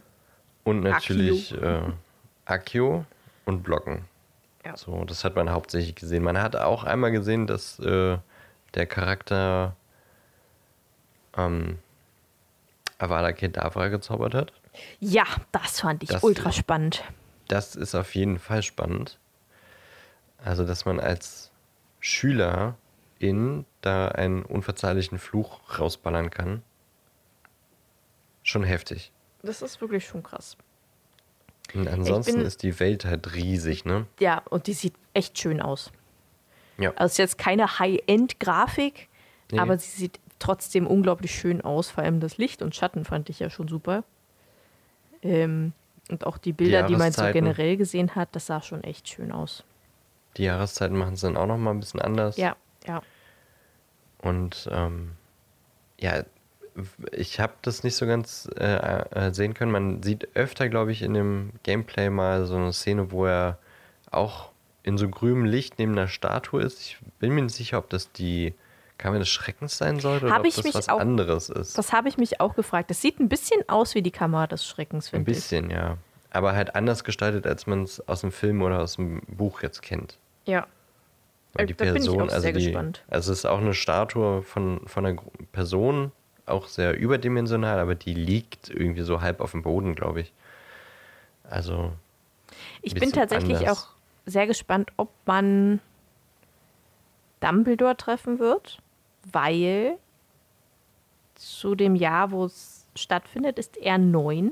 [0.63, 1.81] und natürlich äh,
[2.45, 3.05] Accio
[3.45, 4.05] und Blocken.
[4.69, 4.77] Ja.
[4.77, 6.21] So, das hat man hauptsächlich gesehen.
[6.23, 8.17] Man hat auch einmal gesehen, dass äh,
[8.75, 9.75] der Charakter
[11.35, 11.79] ähm,
[12.99, 14.53] Avada Kedavra gezaubert hat.
[14.99, 17.03] Ja, das fand ich Das- ultra spannend.
[17.47, 19.17] Das ist auf jeden Fall spannend.
[20.45, 21.49] Also, dass man als
[21.99, 22.75] Schüler
[23.17, 26.61] in da einen unverzeihlichen Fluch rausballern kann.
[28.43, 29.11] Schon heftig.
[29.41, 30.57] Das ist wirklich schon krass.
[31.75, 34.05] Und ansonsten bin- ist die Welt halt riesig, ne?
[34.19, 35.91] Ja, und die sieht echt schön aus.
[36.77, 36.91] Ja.
[36.95, 39.07] Also ist jetzt keine High-End-Grafik,
[39.51, 39.59] Nee.
[39.59, 41.89] aber sie sieht trotzdem unglaublich schön aus.
[41.91, 44.03] Vor allem das Licht und Schatten fand ich ja schon super.
[45.21, 45.73] Ähm,
[46.09, 49.31] und auch die Bilder, die, man so generell gesehen hat, das sah schon echt schön
[49.31, 49.63] aus.
[50.37, 52.37] Die Jahreszeiten machen es dann auch noch mal ein bisschen anders.
[52.37, 52.55] Ja,
[52.87, 53.01] ja.
[54.21, 55.11] Und ähm,
[55.99, 56.23] ja,
[57.11, 58.63] ich habe das nicht so ganz äh,
[59.27, 59.71] äh, sehen können.
[59.71, 63.57] Man sieht öfter, glaube ich, in dem Gameplay mal so eine Szene, wo er
[64.11, 64.49] auch
[64.83, 66.79] in so grünem Licht neben einer Statue ist.
[66.81, 68.53] Ich bin mir nicht sicher, ob das die
[68.97, 71.77] Kammer des Schreckens sein sollte oder Hab ob ich das was auch- anderes ist.
[71.77, 72.89] Das habe ich mich auch gefragt.
[72.89, 75.37] Das sieht ein bisschen aus wie die Kamera des Schreckens, Ein finde ich.
[75.37, 75.97] bisschen, ja.
[76.31, 79.81] Aber halt anders gestaltet, als man es aus dem Film oder aus dem Buch jetzt
[79.81, 80.17] kennt.
[80.45, 80.67] Ja.
[81.53, 83.03] Weil Äh, die da bin ich Person, auch also sehr die, gespannt.
[83.09, 85.19] also es ist auch eine Statue von, von einer
[85.51, 86.11] Person,
[86.49, 90.33] auch sehr überdimensional, aber die liegt irgendwie so halb auf dem Boden, glaube ich.
[91.49, 91.91] Also,
[92.81, 93.83] Ich bin tatsächlich anders.
[93.83, 93.87] auch
[94.25, 95.79] sehr gespannt, ob man
[97.39, 98.79] Dumbledore treffen wird,
[99.31, 99.97] weil
[101.35, 104.51] zu dem Jahr, wo es stattfindet, ist er neun.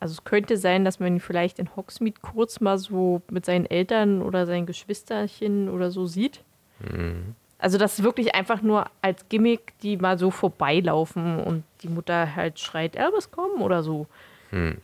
[0.00, 3.66] Also es könnte sein, dass man ihn vielleicht in Hogsmeade kurz mal so mit seinen
[3.66, 6.42] Eltern oder seinen Geschwisterchen oder so sieht.
[6.78, 7.34] Mhm.
[7.58, 12.36] Also das ist wirklich einfach nur als Gimmick, die mal so vorbeilaufen und die Mutter
[12.36, 14.06] halt schreit, Elvis komm oder so.
[14.50, 14.78] Hm.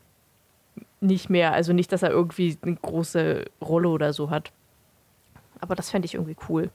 [1.00, 4.50] Nicht mehr, also nicht, dass er irgendwie eine große Rolle oder so hat.
[5.60, 6.70] Aber das fände ich irgendwie cool.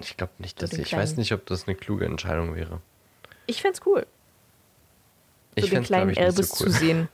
[0.00, 2.80] ich glaube nicht, dass den ich, ich weiß nicht, ob das eine kluge Entscheidung wäre.
[3.46, 4.06] Ich fände es cool,
[5.54, 6.70] Ich so den es, glaube kleinen ich, Elvis so zu cool.
[6.70, 7.08] sehen.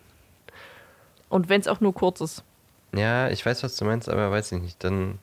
[1.28, 2.42] Und wenn es auch nur kurz ist.
[2.94, 4.82] Ja, ich weiß, was du meinst, aber weiß ich nicht.
[4.82, 5.18] Dann,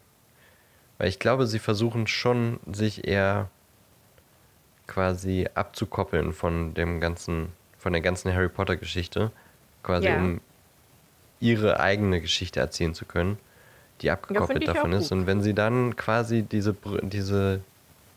[0.97, 3.49] weil ich glaube, sie versuchen schon, sich eher
[4.87, 9.31] quasi abzukoppeln von dem ganzen, von der ganzen Harry Potter Geschichte,
[9.81, 10.17] quasi Ja.
[10.17, 10.41] um
[11.39, 13.37] ihre eigene Geschichte erzählen zu können,
[14.01, 15.09] die abgekoppelt auch davon ist.
[15.09, 15.19] gut.
[15.19, 17.61] Und wenn sie dann quasi diese, diese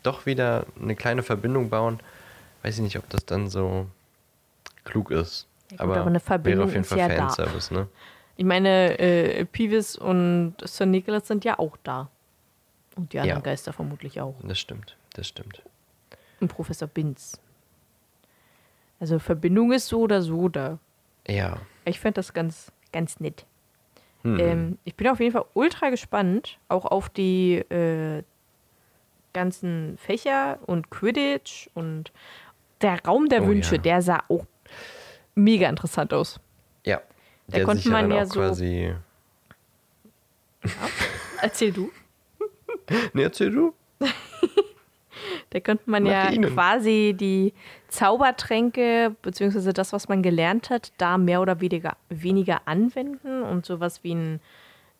[0.03, 1.99] doch wieder eine kleine Verbindung bauen,
[2.63, 3.87] weiß ich nicht, ob das dann so
[4.85, 5.47] klug ist.
[5.71, 7.27] Ja gut, aber, aber eine Verbindung wäre auf jeden Fall ja da.
[7.29, 7.87] Fanservice, ne?
[8.37, 12.09] Ich meine, äh, Peeves und Sir Nicholas sind ja auch da.
[12.97, 13.43] Und die anderen Ja.
[13.43, 14.35] Geister vermutlich auch.
[14.43, 15.61] Das stimmt, das stimmt.
[16.39, 17.39] Und Professor Binz.
[18.99, 20.79] Also Verbindung ist so oder so da.
[21.27, 21.59] Ja.
[21.85, 23.45] Ich fände das ganz, ganz nett.
[24.23, 24.39] Hm.
[24.39, 28.23] Ähm, ich bin auf jeden Fall ultra gespannt, auch auf die äh,
[29.33, 32.11] ganzen Fächer und Quidditch und
[32.81, 33.81] der Raum der Oh Wünsche, ja.
[33.81, 34.45] der sah auch
[35.35, 36.39] mega interessant aus.
[36.83, 37.01] ja.
[37.49, 38.93] Da Der konnte man ja so- quasi.
[41.41, 41.91] Erzähl du.
[43.13, 43.73] Ne, erzähl du?
[45.51, 46.53] Da könnte man Nach ja Ihnen.
[46.53, 47.53] quasi die
[47.87, 54.03] Zaubertränke, beziehungsweise das, was man gelernt hat, da mehr oder weniger, weniger anwenden und sowas
[54.03, 54.39] wie einen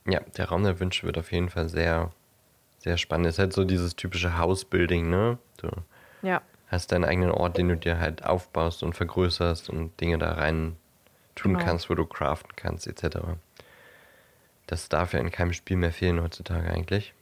[0.08, 2.12] Ja, der Raum der Wünsche wird auf jeden Fall sehr,
[2.80, 3.28] sehr spannend.
[3.28, 5.38] Ist halt so dieses typische House-Building, ne?
[5.58, 5.70] Du
[6.22, 6.41] Ja.
[6.68, 10.76] hast deinen eigenen Ort, den du dir halt aufbaust und vergrößerst und Dinge da rein
[11.36, 11.66] tun Genau.
[11.66, 13.20] kannst, wo du craften kannst, etc.
[14.68, 17.14] Das darf ja in keinem Spiel mehr fehlen heutzutage eigentlich.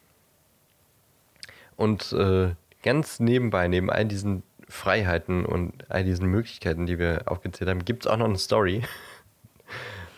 [1.76, 2.54] Und äh,
[2.84, 8.06] ganz nebenbei, neben all diesen Freiheiten und all diesen Möglichkeiten, die wir aufgezählt haben, gibt
[8.06, 8.84] es auch noch eine Story,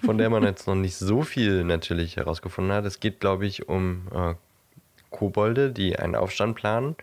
[0.03, 2.85] von der man jetzt noch nicht so viel natürlich herausgefunden hat.
[2.85, 4.33] Es geht, glaube ich, um äh,
[5.09, 6.95] Kobolde, die einen Aufstand planen.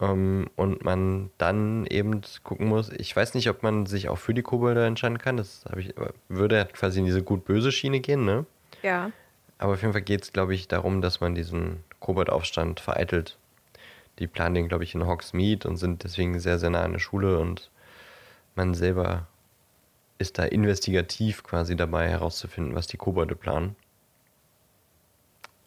[0.00, 4.34] Ähm, und man dann eben gucken muss, ich weiß nicht, ob man sich auch für
[4.34, 5.36] die Kobolde entscheiden kann.
[5.36, 5.94] Das ich,
[6.28, 8.44] würde ja quasi in diese gut-böse Schiene gehen, ne?
[8.82, 9.12] Ja.
[9.58, 13.38] Aber auf jeden Fall geht es, glaube ich, darum, dass man diesen Koboldaufstand vereitelt.
[14.18, 16.98] Die planen den, glaube ich, in Hogsmeade und sind deswegen sehr, sehr nah an der
[16.98, 17.70] Schule und
[18.56, 19.26] man selber
[20.18, 23.76] ist da investigativ quasi dabei herauszufinden, was die Kobolde planen.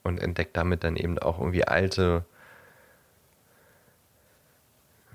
[0.04, 2.26] Und entdeckt damit dann eben auch irgendwie alte,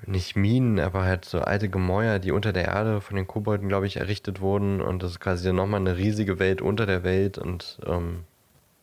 [0.06, 3.86] nicht Minen, aber halt so alte Gemäuer, die unter der Erde von den Kobolden, glaube
[3.86, 4.82] ich, errichtet wurden.
[4.82, 7.38] Und das ist quasi nochmal eine riesige Welt unter der Welt.
[7.38, 8.24] Und ähm,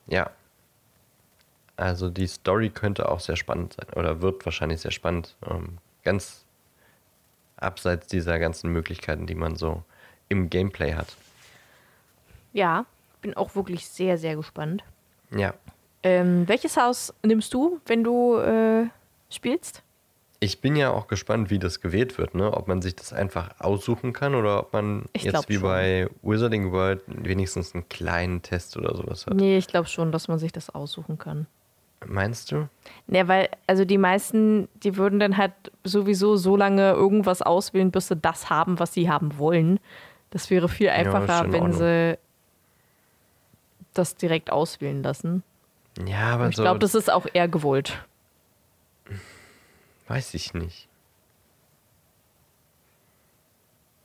[0.08, 0.32] ja,
[1.80, 5.36] also die Story könnte auch sehr spannend sein oder wird wahrscheinlich sehr spannend.
[5.50, 6.46] Ähm, ganz
[7.56, 9.84] abseits dieser ganzen Möglichkeiten, die man so
[10.30, 11.16] im Gameplay hat.
[12.54, 12.86] Ja,
[13.22, 14.84] bin auch wirklich sehr, sehr gespannt.
[15.36, 15.54] Ja,
[16.02, 18.88] Ähm, welches Haus nimmst du, wenn du äh,
[19.30, 19.84] spielst?
[20.42, 22.54] ich bin ja auch gespannt, wie das gewählt wird, ne?
[22.54, 25.64] Ob man sich das einfach aussuchen kann oder ob man Ich jetzt wie schon.
[25.64, 29.34] bei Wizarding World wenigstens einen kleinen Test oder sowas hat.
[29.34, 31.46] Nee, ich glaube schon, dass man sich das aussuchen kann.
[32.08, 32.70] Meinst du?
[33.08, 35.52] Ne, weil, also die meisten, die würden dann halt
[35.84, 39.82] sowieso so lange irgendwas auswählen, bis sie das haben, was sie haben wollen.
[40.32, 42.18] Das wäre viel einfacher, in wenn sie
[43.94, 45.44] das direkt auswählen lassen.
[46.06, 48.04] Ja, aber ich so glaube, das ist auch eher gewollt.
[50.08, 50.88] weiß ich nicht.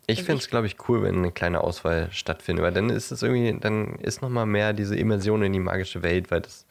[0.06, 2.90] Ich Also fände ich- es, glaube ich, cool, wenn eine kleine Auswahl stattfindet, weil dann
[2.90, 6.66] ist es irgendwie, dann ist nochmal mehr diese Immersion in die magische Welt, weil das,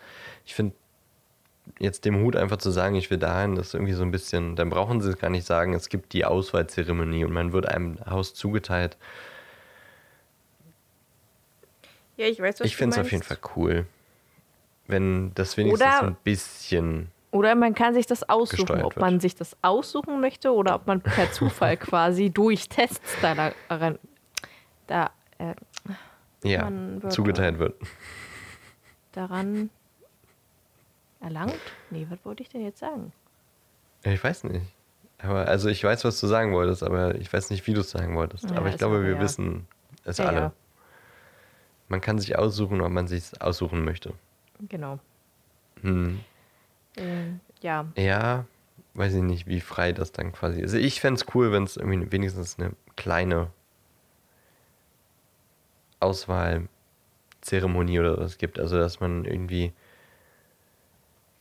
[0.45, 0.75] ich finde,
[1.79, 4.55] jetzt dem Hut einfach zu sagen, ich will dahin, das ist irgendwie so ein bisschen,
[4.55, 7.97] dann brauchen sie es gar nicht sagen, es gibt die Auswahlzeremonie und man wird einem
[8.05, 8.97] Haus zugeteilt.
[12.17, 13.85] Ja, ich weiß, ich finde es auf jeden Fall cool,
[14.87, 19.19] wenn das wenigstens Oder- so ein bisschen, Oder man kann sich das aussuchen, ob man
[19.19, 23.97] sich das aussuchen möchte oder ob man per Zufall quasi durch Tests da, daran,
[24.87, 25.09] da,
[25.39, 25.55] äh,
[26.43, 27.75] ja, wird- zugeteilt wird.
[29.13, 29.69] daran
[31.19, 31.55] Erlangt?
[31.89, 33.13] Nee, was wollte ich denn jetzt sagen?
[34.03, 34.65] Ich weiß nicht.
[35.19, 37.91] Aber also ich weiß, was du sagen wolltest, aber ich weiß nicht, wie du es
[37.91, 38.49] sagen wolltest.
[38.51, 39.21] Ja, aber ich glaube, wir ja.
[39.21, 39.65] wissen
[40.03, 40.51] es Ja, alle.
[41.93, 44.15] Man kann sich aussuchen, ob man sich aussuchen möchte.
[44.67, 44.97] Genau.
[45.83, 46.21] Hm.
[46.97, 48.45] Ähm, ja, Ja,
[48.95, 50.73] weiß ich nicht, wie frei das dann quasi ist.
[50.73, 53.51] Ich fände es cool, wenn es irgendwie wenigstens eine kleine
[55.99, 58.59] Auswahlzeremonie oder was gibt.
[58.59, 59.71] Also, dass man irgendwie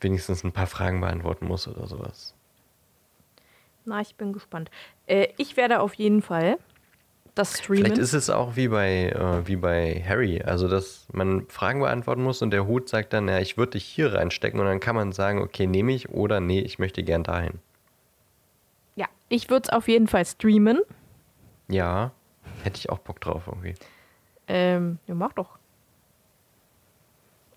[0.01, 2.35] wenigstens ein paar Fragen beantworten muss oder sowas.
[3.85, 4.69] na, ich bin gespannt.
[5.07, 6.59] Äh, ich werde auf jeden Fall
[7.35, 7.85] das streamen.
[7.85, 12.21] Vielleicht ist es auch wie bei, äh, wie bei Harry, also dass man Fragen beantworten
[12.23, 14.95] muss und der Hut sagt dann, ja, ich würde dich hier reinstecken und dann kann
[14.95, 17.59] man sagen, okay, nehme ich oder nee, ich möchte gern dahin.
[18.95, 20.79] ja, ich würde es auf jeden Fall streamen.
[21.67, 22.11] Ja,
[22.63, 23.73] hätte ich auch Bock drauf irgendwie.
[24.47, 25.57] Ähm, ja, mach doch.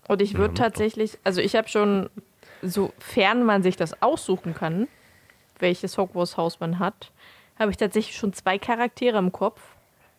[0.07, 0.63] Und ich Ja, würde doch.
[0.63, 2.09] tatsächlich, also ich habe schon,
[2.61, 4.87] sofern man sich das aussuchen kann,
[5.59, 7.11] welches Hogwarts-Haus man hat,
[7.59, 9.61] habe ich tatsächlich schon zwei Charaktere im Kopf,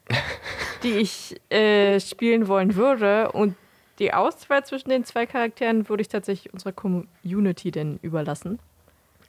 [0.83, 3.33] die ich äh, spielen wollen würde.
[3.33, 3.57] Und
[3.99, 8.59] die Auswahl zwischen den zwei Charakteren würde ich tatsächlich unserer Community denn überlassen.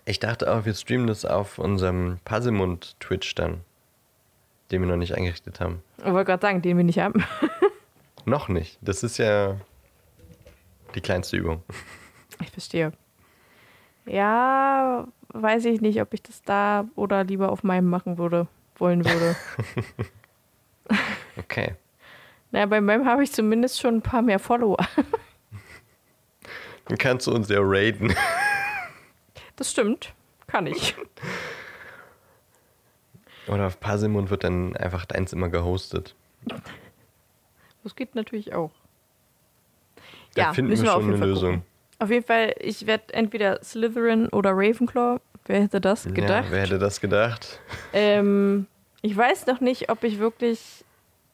[0.06, 3.62] Ich dachte auch, wir streamen das auf unserem Puzzlemund-Twitch dann,
[4.72, 5.84] den wir noch nicht eingerichtet haben.
[5.98, 7.24] Ich wollte gerade sagen, den wir nicht haben.
[8.26, 8.78] Noch nicht.
[8.82, 9.56] Das ist ja
[10.94, 11.64] die kleinste Übung.
[12.42, 12.92] Ich verstehe.
[14.10, 18.48] Ja, weiß ich nicht, ob ich das da oder lieber auf meinem machen würde,
[18.78, 19.36] wollen würde.
[21.38, 21.76] Okay.
[22.52, 24.78] naja, bei meinem habe ich zumindest schon ein paar mehr Follower.
[26.86, 28.14] Dann kannst du uns ja raiden.
[29.56, 30.14] Das stimmt.
[30.48, 30.96] Kann ich.
[33.48, 36.16] Oder auf Puzzlemund wird dann einfach deins immer gehostet.
[37.84, 38.72] Das geht natürlich auch.
[40.34, 41.56] Da Ja, finden wir wir schon eine Lösung.
[41.58, 41.69] gucken.
[42.00, 45.20] Auf jeden Fall, ich werde entweder Slytherin oder Ravenclaw.
[45.46, 46.46] Wer hätte das gedacht?
[46.46, 47.60] Ja, wer hätte das gedacht?
[47.92, 48.68] Ähm,
[49.02, 50.86] ich weiß noch nicht, ob ich wirklich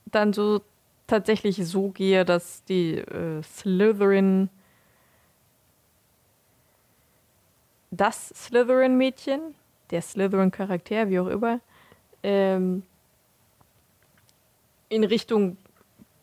[0.06, 0.62] dann so
[1.08, 4.50] tatsächlich so gehe, dass die äh, Slytherin
[7.92, 9.56] das Slytherin-Mädchen,
[9.92, 11.60] der Slytherin-Charakter, wie auch immer,
[12.24, 12.84] ähm,
[14.90, 15.58] in Richtung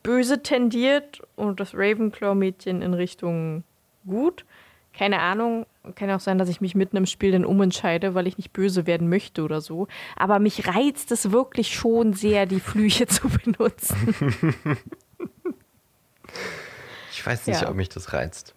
[0.02, 3.64] böse tendiert und das Ravenclaw-Mädchen in Richtung
[4.06, 4.44] gut.
[4.92, 5.66] Keine Ahnung.
[5.96, 8.86] Kann auch sein, dass ich mich mitten im Spiel dann umentscheide, weil ich nicht böse
[8.86, 9.88] werden möchte oder so.
[10.16, 14.76] Aber mich reizt es wirklich schon sehr, die Flüche zu benutzen.
[17.12, 17.68] Ich weiß nicht, Ja.
[17.68, 18.54] ob mich das reizt.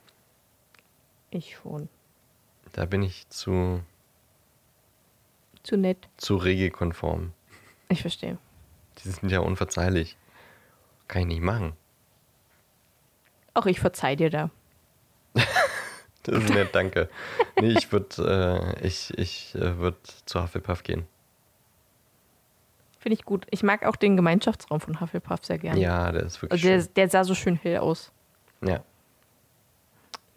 [1.29, 1.89] Ich schon.
[2.71, 3.81] Da bin ich zu,
[5.63, 6.07] Zu nett.
[6.17, 7.33] zu regelkonform.
[7.89, 8.37] Ich verstehe.
[9.03, 10.17] Die sind ja unverzeihlich.
[11.07, 11.73] Kann ich nicht machen.
[13.53, 14.49] Auch ich verzeih dir da.
[16.31, 17.09] Das ist nett, danke.
[17.59, 19.95] Nee, ich würde äh, ich, ich, äh, würd
[20.25, 21.05] zu Hufflepuff gehen.
[22.99, 23.45] Finde ich gut.
[23.51, 25.79] Ich mag auch den Gemeinschaftsraum von Hufflepuff sehr gerne.
[25.79, 26.93] Ja, der ist wirklich Also der, schön.
[26.95, 28.11] der sah so schön hell aus.
[28.61, 28.83] Ja.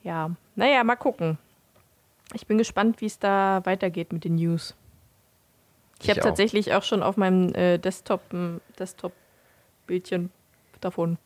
[0.03, 0.31] Ja.
[0.55, 1.39] Naja, mal gucken.
[2.35, 4.75] Ich bin gespannt, wie es da weitergeht mit den News.
[5.99, 10.31] Ich, Ich habe tatsächlich auch schon auf meinem äh, Desktop ein Desktop-Bildchen
[10.81, 11.17] davon.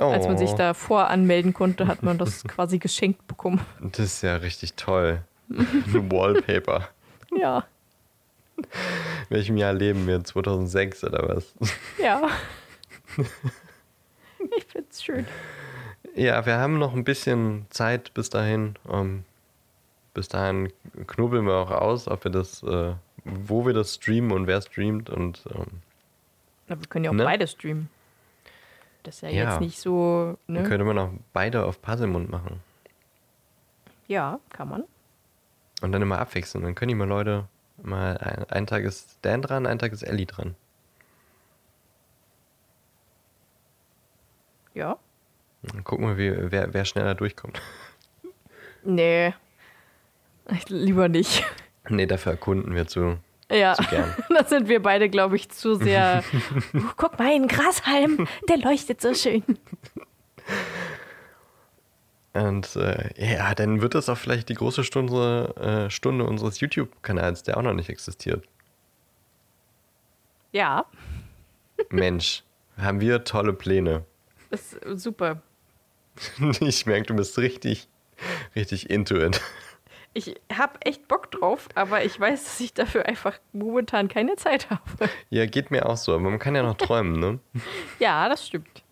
[0.00, 3.60] Oh, Als man sich da voranmelden konnte, hat man das quasi geschenkt bekommen.
[3.80, 5.22] Das ist ja richtig toll.
[5.50, 6.88] Ein Wallpaper.
[7.36, 7.64] Ja,
[8.56, 8.64] In
[9.28, 10.24] welchem Jahr leben wir?
[10.24, 11.54] 2006 oder was?
[12.02, 12.22] ja.
[14.56, 15.26] ich find's schön.
[16.14, 18.74] Ja, wir haben noch ein bisschen Zeit bis dahin.
[18.90, 19.24] Ähm,
[20.14, 20.72] bis dahin
[21.06, 22.94] knubbeln wir auch aus, ob wir das, äh,
[23.24, 25.66] wo wir das streamen und wer streamt und ähm,
[26.68, 27.24] Na, wir können ja auch Ne?
[27.24, 27.88] beide streamen.
[29.02, 29.50] Das ist ja, Ja.
[29.50, 30.36] jetzt nicht so.
[30.46, 30.62] Ne?
[30.64, 32.60] könnte man auch beide auf Puzzlemund machen.
[34.08, 34.84] Ja, kann man.
[35.82, 36.64] Und dann immer abwechseln.
[36.64, 37.46] Dann können die mal Leute,
[37.82, 40.54] mal ein, ein Tag ist Dan dran, ein Tag ist Ellie dran.
[44.74, 44.98] Ja.
[45.62, 47.60] Dann gucken wir, wie, wer, wer schneller durchkommt.
[48.82, 49.34] Nee.
[50.68, 51.44] Lieber nicht.
[51.88, 53.18] nee, dafür erkunden wir zu,
[53.50, 54.14] Ja, zu gern.
[54.28, 56.22] da sind wir beide, glaube ich, zu sehr.
[56.74, 59.42] Uh, guck mal, ein Grashalm, der leuchtet so schön.
[62.32, 67.42] Und äh, ja, dann wird das auch vielleicht die große Stunde, äh, Stunde unseres YouTube-Kanals,
[67.42, 68.46] der auch noch nicht existiert.
[70.52, 70.84] Ja,
[71.90, 72.44] Mensch,
[72.76, 74.04] haben wir tolle Pläne.
[74.50, 75.42] ist super.
[76.60, 77.88] Ich merke, du bist richtig,
[78.54, 79.40] richtig into it.
[80.12, 84.68] Ich habe echt Bock drauf, aber ich weiß, dass ich dafür einfach momentan keine Zeit
[84.70, 85.08] habe.
[85.28, 87.38] Ja, geht mir auch so, aber man kann ja noch träumen, ne?
[88.00, 88.82] Ja, das stimmt.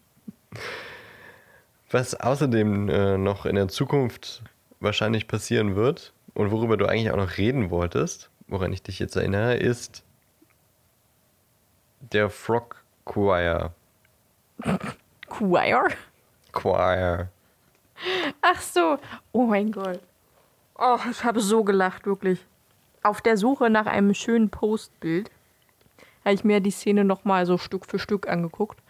[1.91, 4.43] Was außerdem äh, noch in der Zukunft
[4.79, 9.17] wahrscheinlich passieren wird und worüber du eigentlich auch noch reden wolltest, woran ich dich jetzt
[9.17, 10.05] erinnere, ist
[12.01, 13.73] der Frog Choir.
[15.29, 15.89] Choir?
[16.53, 17.29] Choir.
[18.41, 18.99] Ach so.
[19.33, 20.01] Oh mein Gott.
[20.79, 22.47] Oh, ich habe so gelacht, wirklich.
[23.03, 25.31] Auf der Suche nach einem schönen Postbild
[26.25, 28.81] habe ich mir die Szene nochmal so Stück für Stück angeguckt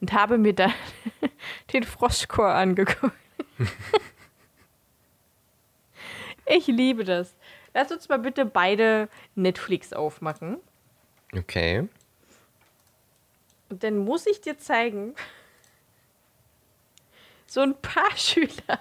[0.00, 0.72] und habe mir dann
[1.72, 3.16] den Froschchor angeguckt.
[6.46, 7.34] ich liebe das.
[7.74, 10.58] Lass uns mal bitte beide Netflix aufmachen.
[11.36, 11.88] Okay.
[13.68, 15.14] Und dann muss ich dir zeigen,
[17.46, 18.80] so ein paar Schüler,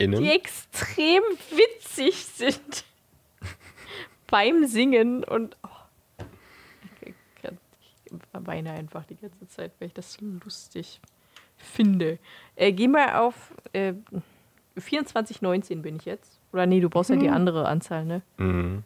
[0.00, 0.22] Innen?
[0.22, 2.84] die extrem witzig sind
[4.26, 6.24] beim Singen und oh,
[7.02, 7.14] ich,
[8.04, 11.00] ich weine einfach die ganze Zeit, weil ich das so lustig
[11.56, 12.18] finde.
[12.56, 13.94] Äh, geh mal auf äh,
[14.76, 16.38] 2419 bin ich jetzt.
[16.52, 18.22] Oder nee, du brauchst ja die andere Anzahl, ne?
[18.38, 18.82] Mhm.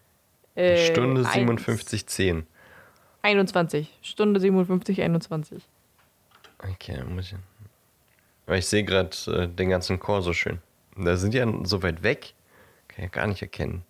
[0.54, 2.44] Äh, Stunde eins- 57,10.
[3.22, 3.98] 21.
[4.02, 5.62] Stunde 57, 21.
[6.58, 7.38] Okay, muss ich.
[8.46, 10.58] Aber ich sehe gerade äh, den ganzen Chor so schön.
[10.97, 12.34] Da sind die ja so weit weg.
[12.88, 13.84] Kann ich gar nicht erkennen.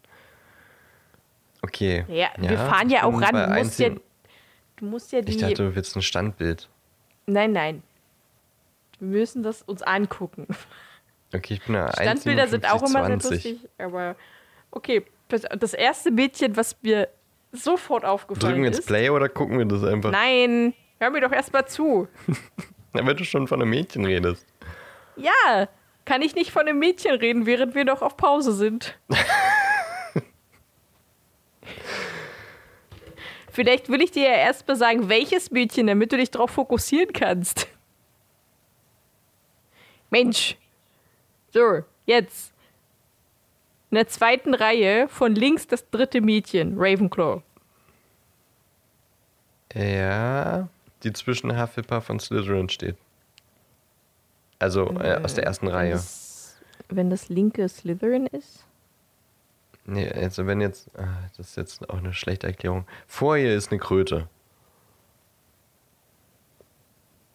[1.63, 2.05] Okay.
[2.09, 3.35] Ja, wir fahren ja auch ran.
[3.35, 4.01] Du musst ja, 1,7.
[4.77, 5.33] du musst ja die.
[5.33, 6.69] Ich dachte, du willst ein Standbild.
[7.27, 7.83] nein, nein.
[9.01, 10.47] Wir müssen das uns angucken.
[11.35, 13.31] Okay, ich bin da Standbilder sind auch immer sehr 1,57,20.
[13.31, 14.17] lustig, aber
[14.71, 15.05] okay.
[15.29, 17.09] Das, erste Mädchen, was mir
[17.51, 18.87] sofort aufgefallen Drücken wir jetzt ist.
[18.87, 20.13] Play oder gucken wir das einfach?
[20.13, 22.07] Nein, hör mir doch erstmal zu.
[22.93, 24.47] Wenn du schon von einem Mädchen redest.
[25.17, 25.67] Ja,
[26.05, 28.99] kann ich nicht von einem Mädchen reden, während wir noch auf Pause sind.
[33.51, 37.13] Vielleicht will ich dir ja erst mal sagen, welches Mädchen, damit du dich darauf fokussieren
[37.13, 37.69] kannst.
[40.11, 40.57] Mensch.
[41.53, 42.53] So, jetzt.
[43.91, 47.43] In der zweiten Reihe von links das dritte Mädchen, Ravenclaw.
[49.73, 50.69] Ja,
[51.05, 52.97] die zwischen Hufflepuff und Slytherin steht.
[54.65, 55.91] Also äh, aus der ersten Wenn Reihe.
[55.93, 56.57] das,
[56.89, 58.65] wenn das linke Slytherin ist?
[59.85, 62.87] Nee, also wenn jetzt, ah, das ist jetzt auch eine schlechte Erklärung.
[63.07, 64.27] Vor ihr ist eine Kröte.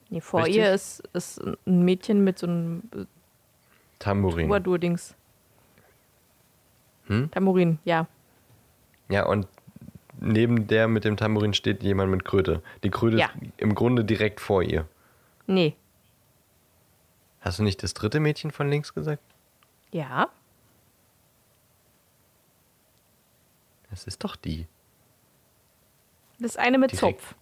[0.09, 0.55] Nee, vor Richtig?
[0.57, 2.81] ihr ist, ist ein Mädchen mit so einem
[3.99, 4.47] Tambourin.
[4.47, 5.13] Troubadour-Dings.
[7.05, 7.29] Hm?
[7.29, 8.07] Tambourin, ja.
[9.09, 9.47] Ja, und
[10.19, 12.63] neben der mit dem Tambourin steht jemand mit Kröte.
[12.83, 13.25] Die Kröte Ja.
[13.27, 14.87] ist im Grunde direkt vor ihr.
[15.45, 15.75] Nee.
[17.41, 19.23] Hast du nicht das dritte Mädchen von links gesagt?
[19.91, 20.29] Ja.
[23.89, 24.67] Das ist doch die.
[26.39, 27.21] Das eine mit Direkt.
[27.21, 27.35] Zopf.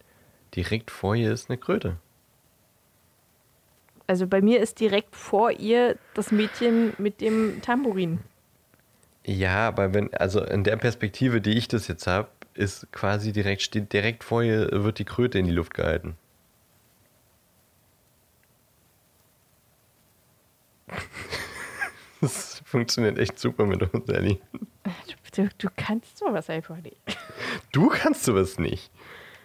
[0.54, 1.98] Direkt vor ihr ist eine Kröte.
[4.06, 8.20] Also bei mir ist direkt vor ihr das Mädchen mit dem Tambourin.
[9.26, 13.60] Ja, aber wenn, also in der Perspektive, die ich das jetzt habe, ist quasi direkt,
[13.60, 16.16] steht direkt vor ihr, wird die Kröte in die Luft gehalten.
[22.20, 24.38] Das funktioniert echt super mit uns, Ellie.
[24.84, 26.96] Du, du, du kannst sowas einfach nicht.
[27.70, 28.90] Du kannst sowas nicht.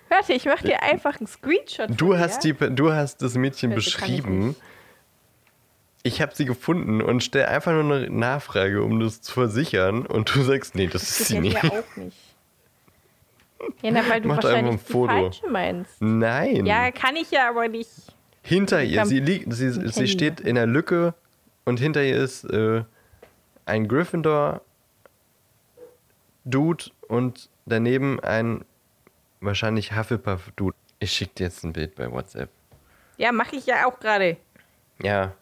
[0.10, 1.90] Warte, ich mach dir einfach einen Screenshot.
[1.96, 4.48] Du hast, die, du hast das Mädchen Das ich beschrieben.
[4.50, 4.62] nicht.
[6.02, 10.06] Ich habe sie gefunden und stelle einfach nur eine Nachfrage, um das zu versichern.
[10.08, 11.64] Und du sagst, nee, das ist Das sie geht nicht.
[11.64, 12.18] ja auch nicht.
[13.84, 15.14] Ja, na, weil du Mach doch einfach wahrscheinlich ein die Foto.
[15.14, 16.02] falsche meinst.
[16.02, 16.66] Nein.
[16.66, 17.90] Ja, kann ich ja aber nicht.
[18.42, 21.14] Hinter ihr, sie, liegt, sie, sie steht in der Lücke
[21.66, 22.84] und hinter ihr ist äh,
[23.66, 24.62] ein Gryffindor
[26.46, 28.66] Dude und daneben ein
[29.40, 30.76] wahrscheinlich Hufflepuff Dude.
[31.00, 32.50] Ich schicke dir jetzt ein Bild bei WhatsApp.
[33.18, 34.38] Ja, mache ich ja auch gerade.
[35.02, 35.34] Ja.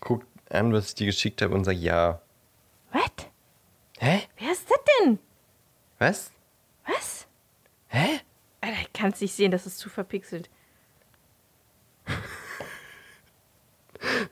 [0.00, 2.20] Guck an, was ich dir geschickt habe und sag ja.
[2.92, 3.10] Was?
[3.98, 4.22] Hä?
[4.38, 5.18] Wer ist das denn?
[5.98, 6.30] Was?
[6.86, 7.26] Was?
[7.88, 8.20] Hä?
[8.60, 10.50] Alter, ich kann es nicht sehen, das ist zu verpixelt.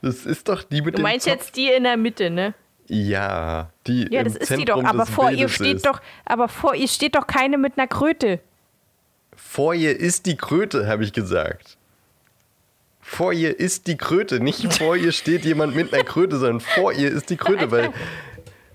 [0.03, 1.35] Das ist doch die mit Du meinst Zopf.
[1.37, 2.55] jetzt die in der Mitte, ne?
[2.89, 5.87] Ja, die Ja, das ist die Zentrum doch, aber vor ihr Bildes steht ist.
[5.87, 8.41] doch, aber vor ihr steht doch keine mit einer Kröte.
[9.37, 11.77] Vor ihr ist die Kröte, habe ich gesagt.
[13.01, 16.93] Vor ihr ist die Kröte, nicht vor ihr steht jemand mit einer Kröte, sondern vor
[16.93, 17.91] ihr ist die Kröte, weil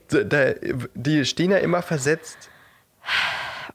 [0.09, 0.53] da,
[0.93, 2.37] die stehen ja immer versetzt.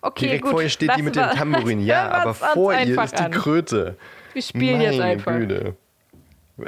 [0.03, 0.51] Okay, Direkt gut.
[0.53, 3.31] vor ihr steht die mit wir- dem Tambourin, ja, aber vor ihr ist die.
[3.31, 3.97] Kröte.
[4.33, 5.37] Wir spielen jetzt Meine einfach.
[5.39, 5.77] Güte.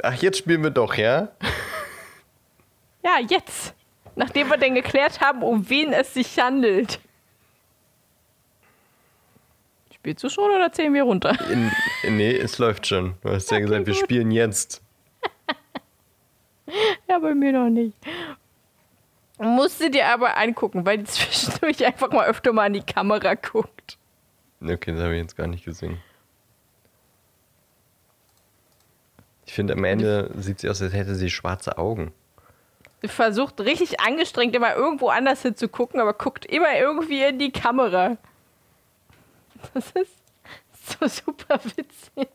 [0.01, 1.29] Ach, jetzt spielen wir doch, ja?
[3.05, 3.73] Ja, jetzt.
[4.15, 7.01] Nachdem wir dann geklärt haben, um wen es sich handelt.
[9.93, 11.37] Spielst du schon oder zählen wir runter?
[11.51, 11.69] In,
[12.15, 13.15] nee, es läuft schon.
[13.21, 14.03] Du hast ja Okay, gesagt, wir gut.
[14.03, 14.81] spielen jetzt.
[15.47, 15.55] Ja,
[17.09, 17.93] Ja, bei mir noch nicht.
[19.37, 23.97] Musste dir aber angucken, weil die zwischendurch einfach mal öfter mal in die Kamera guckt.
[24.61, 25.97] Okay, das habe ich jetzt gar nicht gesehen.
[29.53, 32.11] Ich finde, am Ende sieht sie aus, als hätte sie schwarze Augen.
[33.03, 38.17] Sie versucht richtig angestrengt immer irgendwo anders hinzugucken, aber guckt immer irgendwie in die Kamera.
[39.75, 40.17] Das ist
[40.99, 42.29] so super witzig.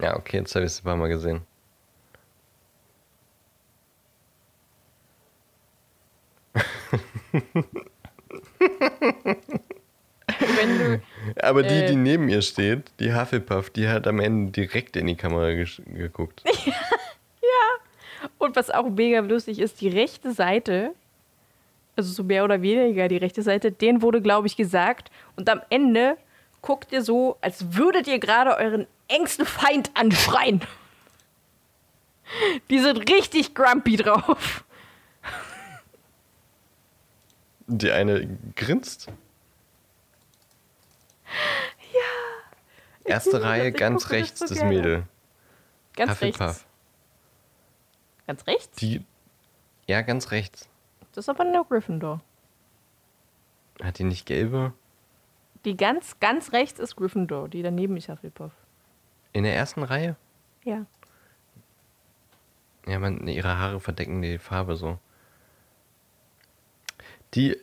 [0.00, 1.42] Ja, okay, jetzt habe ich es ein paar Mal gesehen.
[10.38, 11.02] Wenn du,
[11.40, 11.86] Aber die, Äh.
[11.90, 16.42] die neben ihr steht, die Hufflepuff, die hat am Ende direkt in die Kamera geguckt.
[18.38, 20.92] und was auch mega lustig ist, die rechte Seite,
[21.96, 25.10] also so mehr oder weniger die rechte Seite, denen wurde, glaube ich, gesagt.
[25.36, 26.16] Und am Ende
[26.62, 30.60] guckt ihr so, als würdet ihr gerade euren engsten Feind anschreien.
[32.70, 34.64] Die sind richtig grumpy drauf.
[37.66, 39.08] Die eine grinst.
[41.92, 43.10] Ja.
[43.12, 44.64] Erste Reihe, gucke ganz das rechts, so das.
[44.64, 45.04] Mädel.
[45.96, 46.40] Ganz Hufflepuff.
[46.40, 46.66] rechts.
[48.26, 48.76] Ganz rechts?
[48.78, 49.04] Die.
[49.86, 50.68] Ja, ganz rechts.
[51.12, 52.20] Das ist aber eine Gryffindor.
[53.82, 54.72] Hat die nicht gelbe?
[55.64, 57.48] Die ganz, ganz rechts ist Gryffindor.
[57.48, 58.52] Die daneben ist Hufflepuff.
[59.32, 60.16] In der ersten Reihe?
[60.64, 60.86] Ja.
[62.86, 64.98] Ja, man, ihre Haare verdecken die Farbe so.
[67.34, 67.56] Die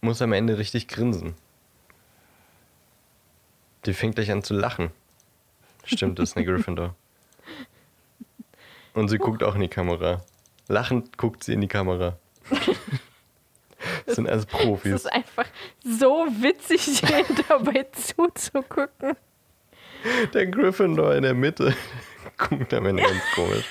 [0.00, 1.34] muss am Ende richtig grinsen.
[3.86, 4.90] Die fängt gleich an zu lachen.
[5.84, 6.94] Stimmt, das ist eine Gryffindor.
[8.94, 10.24] Und sie guckt auch in die Kamera.
[10.68, 12.16] Lachend guckt sie in die Kamera.
[14.06, 14.92] Das sind alles Es Profis.
[14.94, 15.46] ist einfach
[15.82, 19.16] so witzig, denen dabei zuzugucken.
[20.32, 21.74] Der Gryffindor in der Mitte
[22.38, 23.64] guckt am Ende ganz komisch.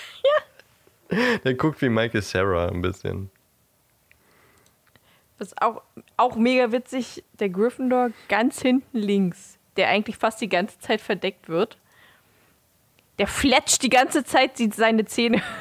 [1.44, 3.30] Der guckt wie Michael Sarah ein bisschen.
[5.38, 5.84] Was auch,
[6.18, 11.50] auch mega witzig, der Gryffindor ganz hinten links, der eigentlich fast die ganze Zeit verdeckt
[11.50, 11.78] wird.
[13.20, 15.42] Der fletscht die ganze Zeit, sieht seine Zähne.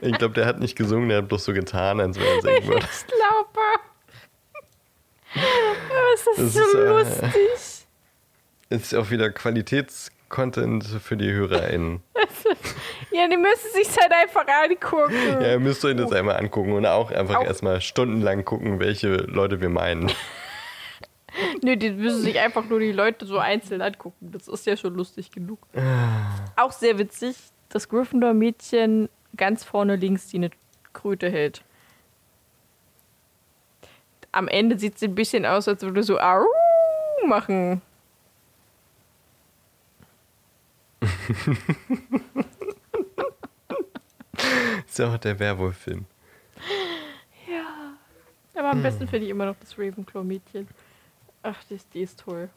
[0.00, 2.66] Ich glaube, der hat nicht gesungen, der hat bloß so getan, als wäre er singen
[2.68, 2.86] würde.
[2.90, 3.60] Ich glaube.
[6.14, 7.86] Es ist Das so ist, äh, lustig.
[8.70, 12.02] Ist auch wieder Qualitätscontent für die HörerInnen.
[13.10, 15.14] Ja, die müssen sich halt einfach angucken.
[15.40, 19.08] Ja, ihr müsst euch das einmal angucken und auch einfach Auch- erstmal stundenlang gucken, welche
[19.16, 20.10] Leute wir meinen.
[21.62, 24.30] Nö, die müssen sich einfach nur die Leute so einzeln angucken.
[24.32, 25.58] Das ist ja schon lustig genug.
[26.56, 27.36] Auch sehr witzig,
[27.70, 30.50] das Gryffindor-Mädchen ganz vorne links, die eine
[30.92, 31.62] Kröte hält.
[34.30, 36.44] Am Ende sieht sie ein bisschen aus, als würde so Au
[37.26, 37.80] machen.
[45.00, 46.04] auch der Werwolf-Film.
[47.48, 47.94] Ja.
[48.54, 50.68] Aber am besten finde ich immer noch das Ravenclaw-Mädchen.
[51.42, 52.48] Ach, die ist, die ist toll.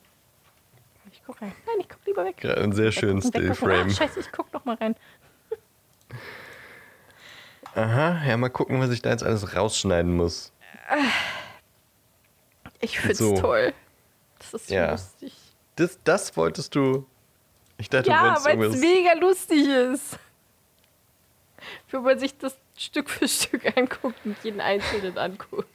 [1.12, 1.54] Ich guck rein.
[1.66, 2.44] Nein, ich guck lieber weg.
[2.44, 2.92] Ja, einen sehr.
[2.92, 3.88] Stillframe.
[3.92, 4.96] Ach, scheiße, ich guck noch mal rein.
[7.76, 10.52] Aha, ja, mal gucken, was ich da jetzt alles rausschneiden muss.
[12.80, 13.38] Ich find's So.
[13.40, 13.74] toll.
[14.40, 14.92] Das ist so Ja.
[14.92, 15.34] lustig.
[15.76, 17.06] Das, das wolltest du.
[17.78, 20.18] Ich dachte, du Ja, wolltest weil es mega lustig ist.
[21.92, 25.68] Wenn man sich das Stück für Stück anguckt und jeden einzelnen anguckt.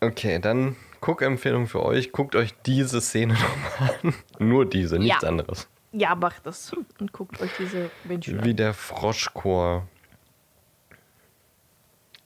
[0.00, 2.12] Okay, dann Guckempfehlung für euch.
[2.12, 3.34] Guckt euch diese Szene
[3.80, 4.14] nochmal an.
[4.38, 5.28] Nur diese, nichts Ja.
[5.28, 5.68] anderes.
[5.92, 6.72] Ja, macht das.
[7.00, 8.56] Und guckt euch diese Menschen Wie an.
[8.56, 9.86] der Froschchor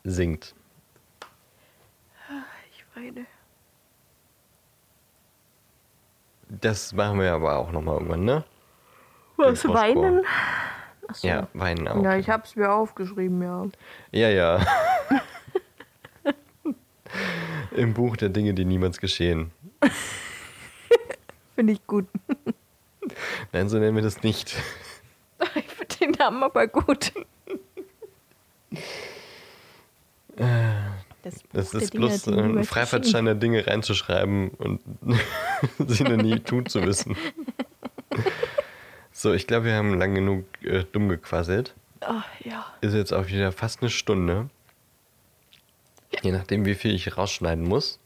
[0.03, 0.55] singt.
[2.72, 3.26] Ich weine.
[6.49, 8.45] Das machen wir aber auch nochmal irgendwann, ne?
[9.36, 10.24] Was, weinen?
[11.11, 11.27] Achso.
[11.27, 12.03] Ja, weinen auch.
[12.05, 13.67] Ja, ich hab's mir aufgeschrieben, ja.
[14.13, 14.65] Ja, ja.
[17.77, 19.51] Im Buch der Dinge, die niemals geschehen.
[21.57, 22.07] Finde ich gut.
[23.53, 24.55] Nein, so nennen wir das nicht.
[25.55, 27.15] Ich finde den Namen aber gut.
[31.23, 34.83] Das, Das ist Dinge, bloß ein Freifahrtschein der Dinge reinzuschreiben und
[35.89, 37.17] sie dann nie tun zu wissen.
[39.21, 41.75] So, ich glaube, wir haben lang genug äh, dumm gequasselt.
[42.01, 42.64] Oh, ja.
[42.81, 44.49] Ist jetzt auch wieder fast eine Stunde.
[46.23, 48.01] Je nachdem, wie viel ich rausschneiden muss.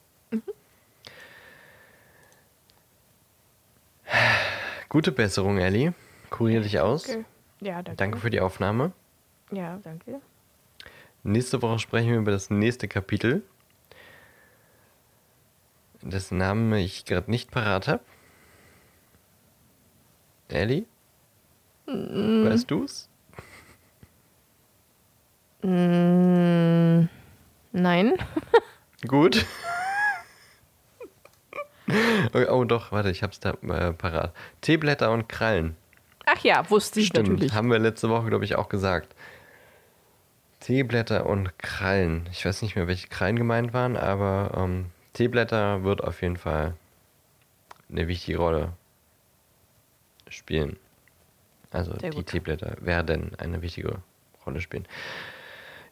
[4.88, 5.94] Gute Besserung, Ellie.
[6.30, 7.08] Kurier dich aus.
[7.08, 7.24] Okay.
[7.60, 7.94] Ja, danke.
[7.94, 8.90] Danke für die Aufnahme.
[9.52, 10.20] Ja, danke.
[11.22, 13.44] Nächste Woche sprechen wir über das nächste Kapitel.
[16.02, 18.02] dessen Namen ich gerade nicht parat habe.
[20.48, 20.86] Ellie?
[21.86, 22.46] Mm.
[22.46, 23.08] Weißt du's?
[25.62, 27.08] Mm,
[27.72, 28.14] nein.
[29.08, 29.46] Gut.
[32.32, 34.34] oh, oh, doch, warte, ich hab's da äh, parat.
[34.60, 35.76] Teeblätter und Krallen.
[36.26, 37.52] Ach ja, wusste ich Stimmt, natürlich.
[37.52, 39.14] haben wir letzte Woche, glaube ich, auch gesagt.
[40.60, 42.28] Teeblätter und Krallen.
[42.32, 46.74] Ich weiß nicht mehr, welche Krallen gemeint waren, aber ähm, Teeblätter wird auf jeden Fall
[47.90, 48.72] eine wichtige Rolle
[50.28, 50.78] spielen.
[51.74, 52.26] Also Sehr die gut.
[52.26, 53.98] Teeblätter werden eine wichtige
[54.46, 54.86] Rolle spielen.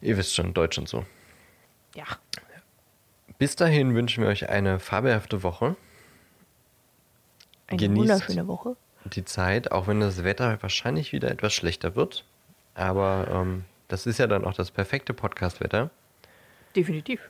[0.01, 1.05] Ihr wisst schon, Deutsch und so.
[1.93, 2.05] Ja.
[3.37, 5.75] Bis dahin wünschen wir euch eine fabelhafte Woche.
[7.67, 7.99] Eine Genießt.
[7.99, 8.75] wunderschöne Woche.
[9.05, 12.23] Die Zeit, auch wenn das Wetter wahrscheinlich wieder etwas schlechter wird.
[12.75, 15.89] Aber ähm, das ist ja dann auch das perfekte Podcast-Wetter.
[16.75, 17.29] Definitiv.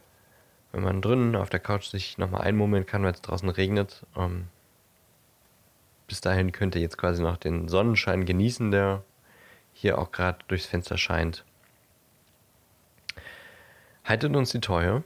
[0.72, 4.06] Wenn man drinnen auf der Couch sich nochmal einmummeln kann, weil es draußen regnet.
[4.16, 4.48] Ähm,
[6.14, 9.02] bis dahin könnt ihr jetzt quasi noch den Sonnenschein genießen, der
[9.74, 11.44] hier auch gerade durchs Fenster scheint.
[14.06, 15.04] Haltet uns die Treue.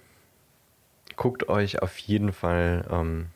[1.15, 3.27] Guckt euch auf jeden Fall ähm,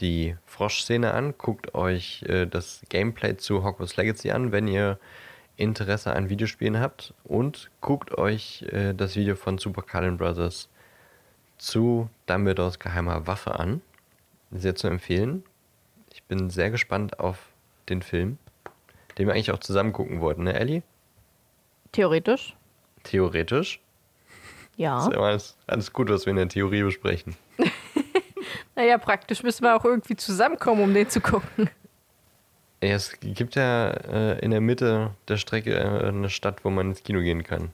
[0.00, 1.34] die Frosch-Szene an.
[1.38, 4.98] Guckt euch äh, das Gameplay zu Hogwarts Legacy an, wenn ihr
[5.56, 7.14] Interesse an Videospielen habt.
[7.22, 10.68] Und guckt euch äh, das Video von Super Cullen Brothers
[11.58, 13.82] zu Dumbledores geheimer Waffe an.
[14.50, 15.44] Sehr zu empfehlen.
[16.16, 17.36] Ich bin sehr gespannt auf
[17.90, 18.38] den Film,
[19.18, 20.82] den wir eigentlich auch zusammen gucken wollten, ne, Ellie?
[21.92, 22.56] Theoretisch.
[23.02, 23.80] Theoretisch.
[24.76, 25.00] Ja.
[25.06, 27.36] Ist ja alles, alles gut, was wir in der Theorie besprechen.
[28.74, 31.70] Naja, praktisch müssen wir auch irgendwie zusammenkommen, um den zu gucken.
[32.82, 36.90] Ja, es gibt ja äh, in der Mitte der Strecke äh, eine Stadt, wo man
[36.90, 37.70] ins Kino gehen kann.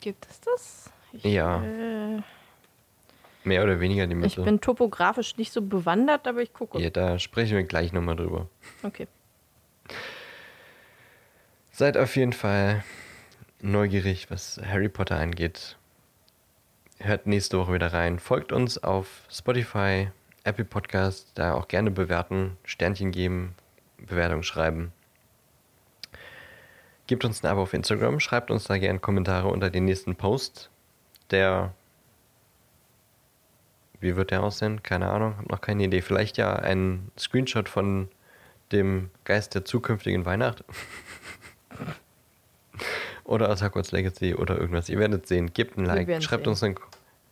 [0.00, 0.90] Gibt es das?
[1.12, 1.62] Ich, Ja.
[1.64, 2.22] Äh,
[3.44, 4.42] Mehr oder weniger die ich Mitte.
[4.42, 6.80] bin topografisch nicht so bewandert, aber ich gucke.
[6.80, 8.48] ja, da sprechen wir gleich nochmal drüber.
[8.82, 9.08] Okay.
[11.70, 12.84] Seid auf jeden Fall
[13.60, 15.76] neugierig, was Harry Potter angeht.
[16.98, 18.18] Hört nächste Woche wieder rein.
[18.18, 20.08] Folgt uns auf Spotify,
[20.44, 23.54] Apple Podcast, da auch gerne bewerten, Sternchen geben,
[23.98, 24.92] Bewertungen schreiben.
[27.06, 30.70] Gebt uns ein Abo auf Instagram, schreibt uns da gerne Kommentare unter den nächsten Post.
[31.30, 31.74] Der.
[34.02, 34.82] Wie wird der aussehen?
[34.82, 36.02] Keine Ahnung, hab noch keine Idee.
[36.02, 38.08] Vielleicht ja ein Screenshot von
[38.72, 40.64] dem Geist der zukünftigen Weihnacht.
[43.24, 44.88] oder aus Hogwarts Legacy oder irgendwas.
[44.88, 45.54] Ihr werdet sehen.
[45.54, 46.50] Gebt ein Like, schreibt sehen.
[46.50, 46.74] uns eine,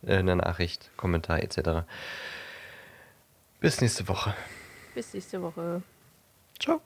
[0.05, 1.85] äh, eine Nachricht, Kommentar etc.
[3.59, 4.33] Bis nächste Woche.
[4.95, 5.83] Bis nächste Woche.
[6.57, 6.81] Ciao.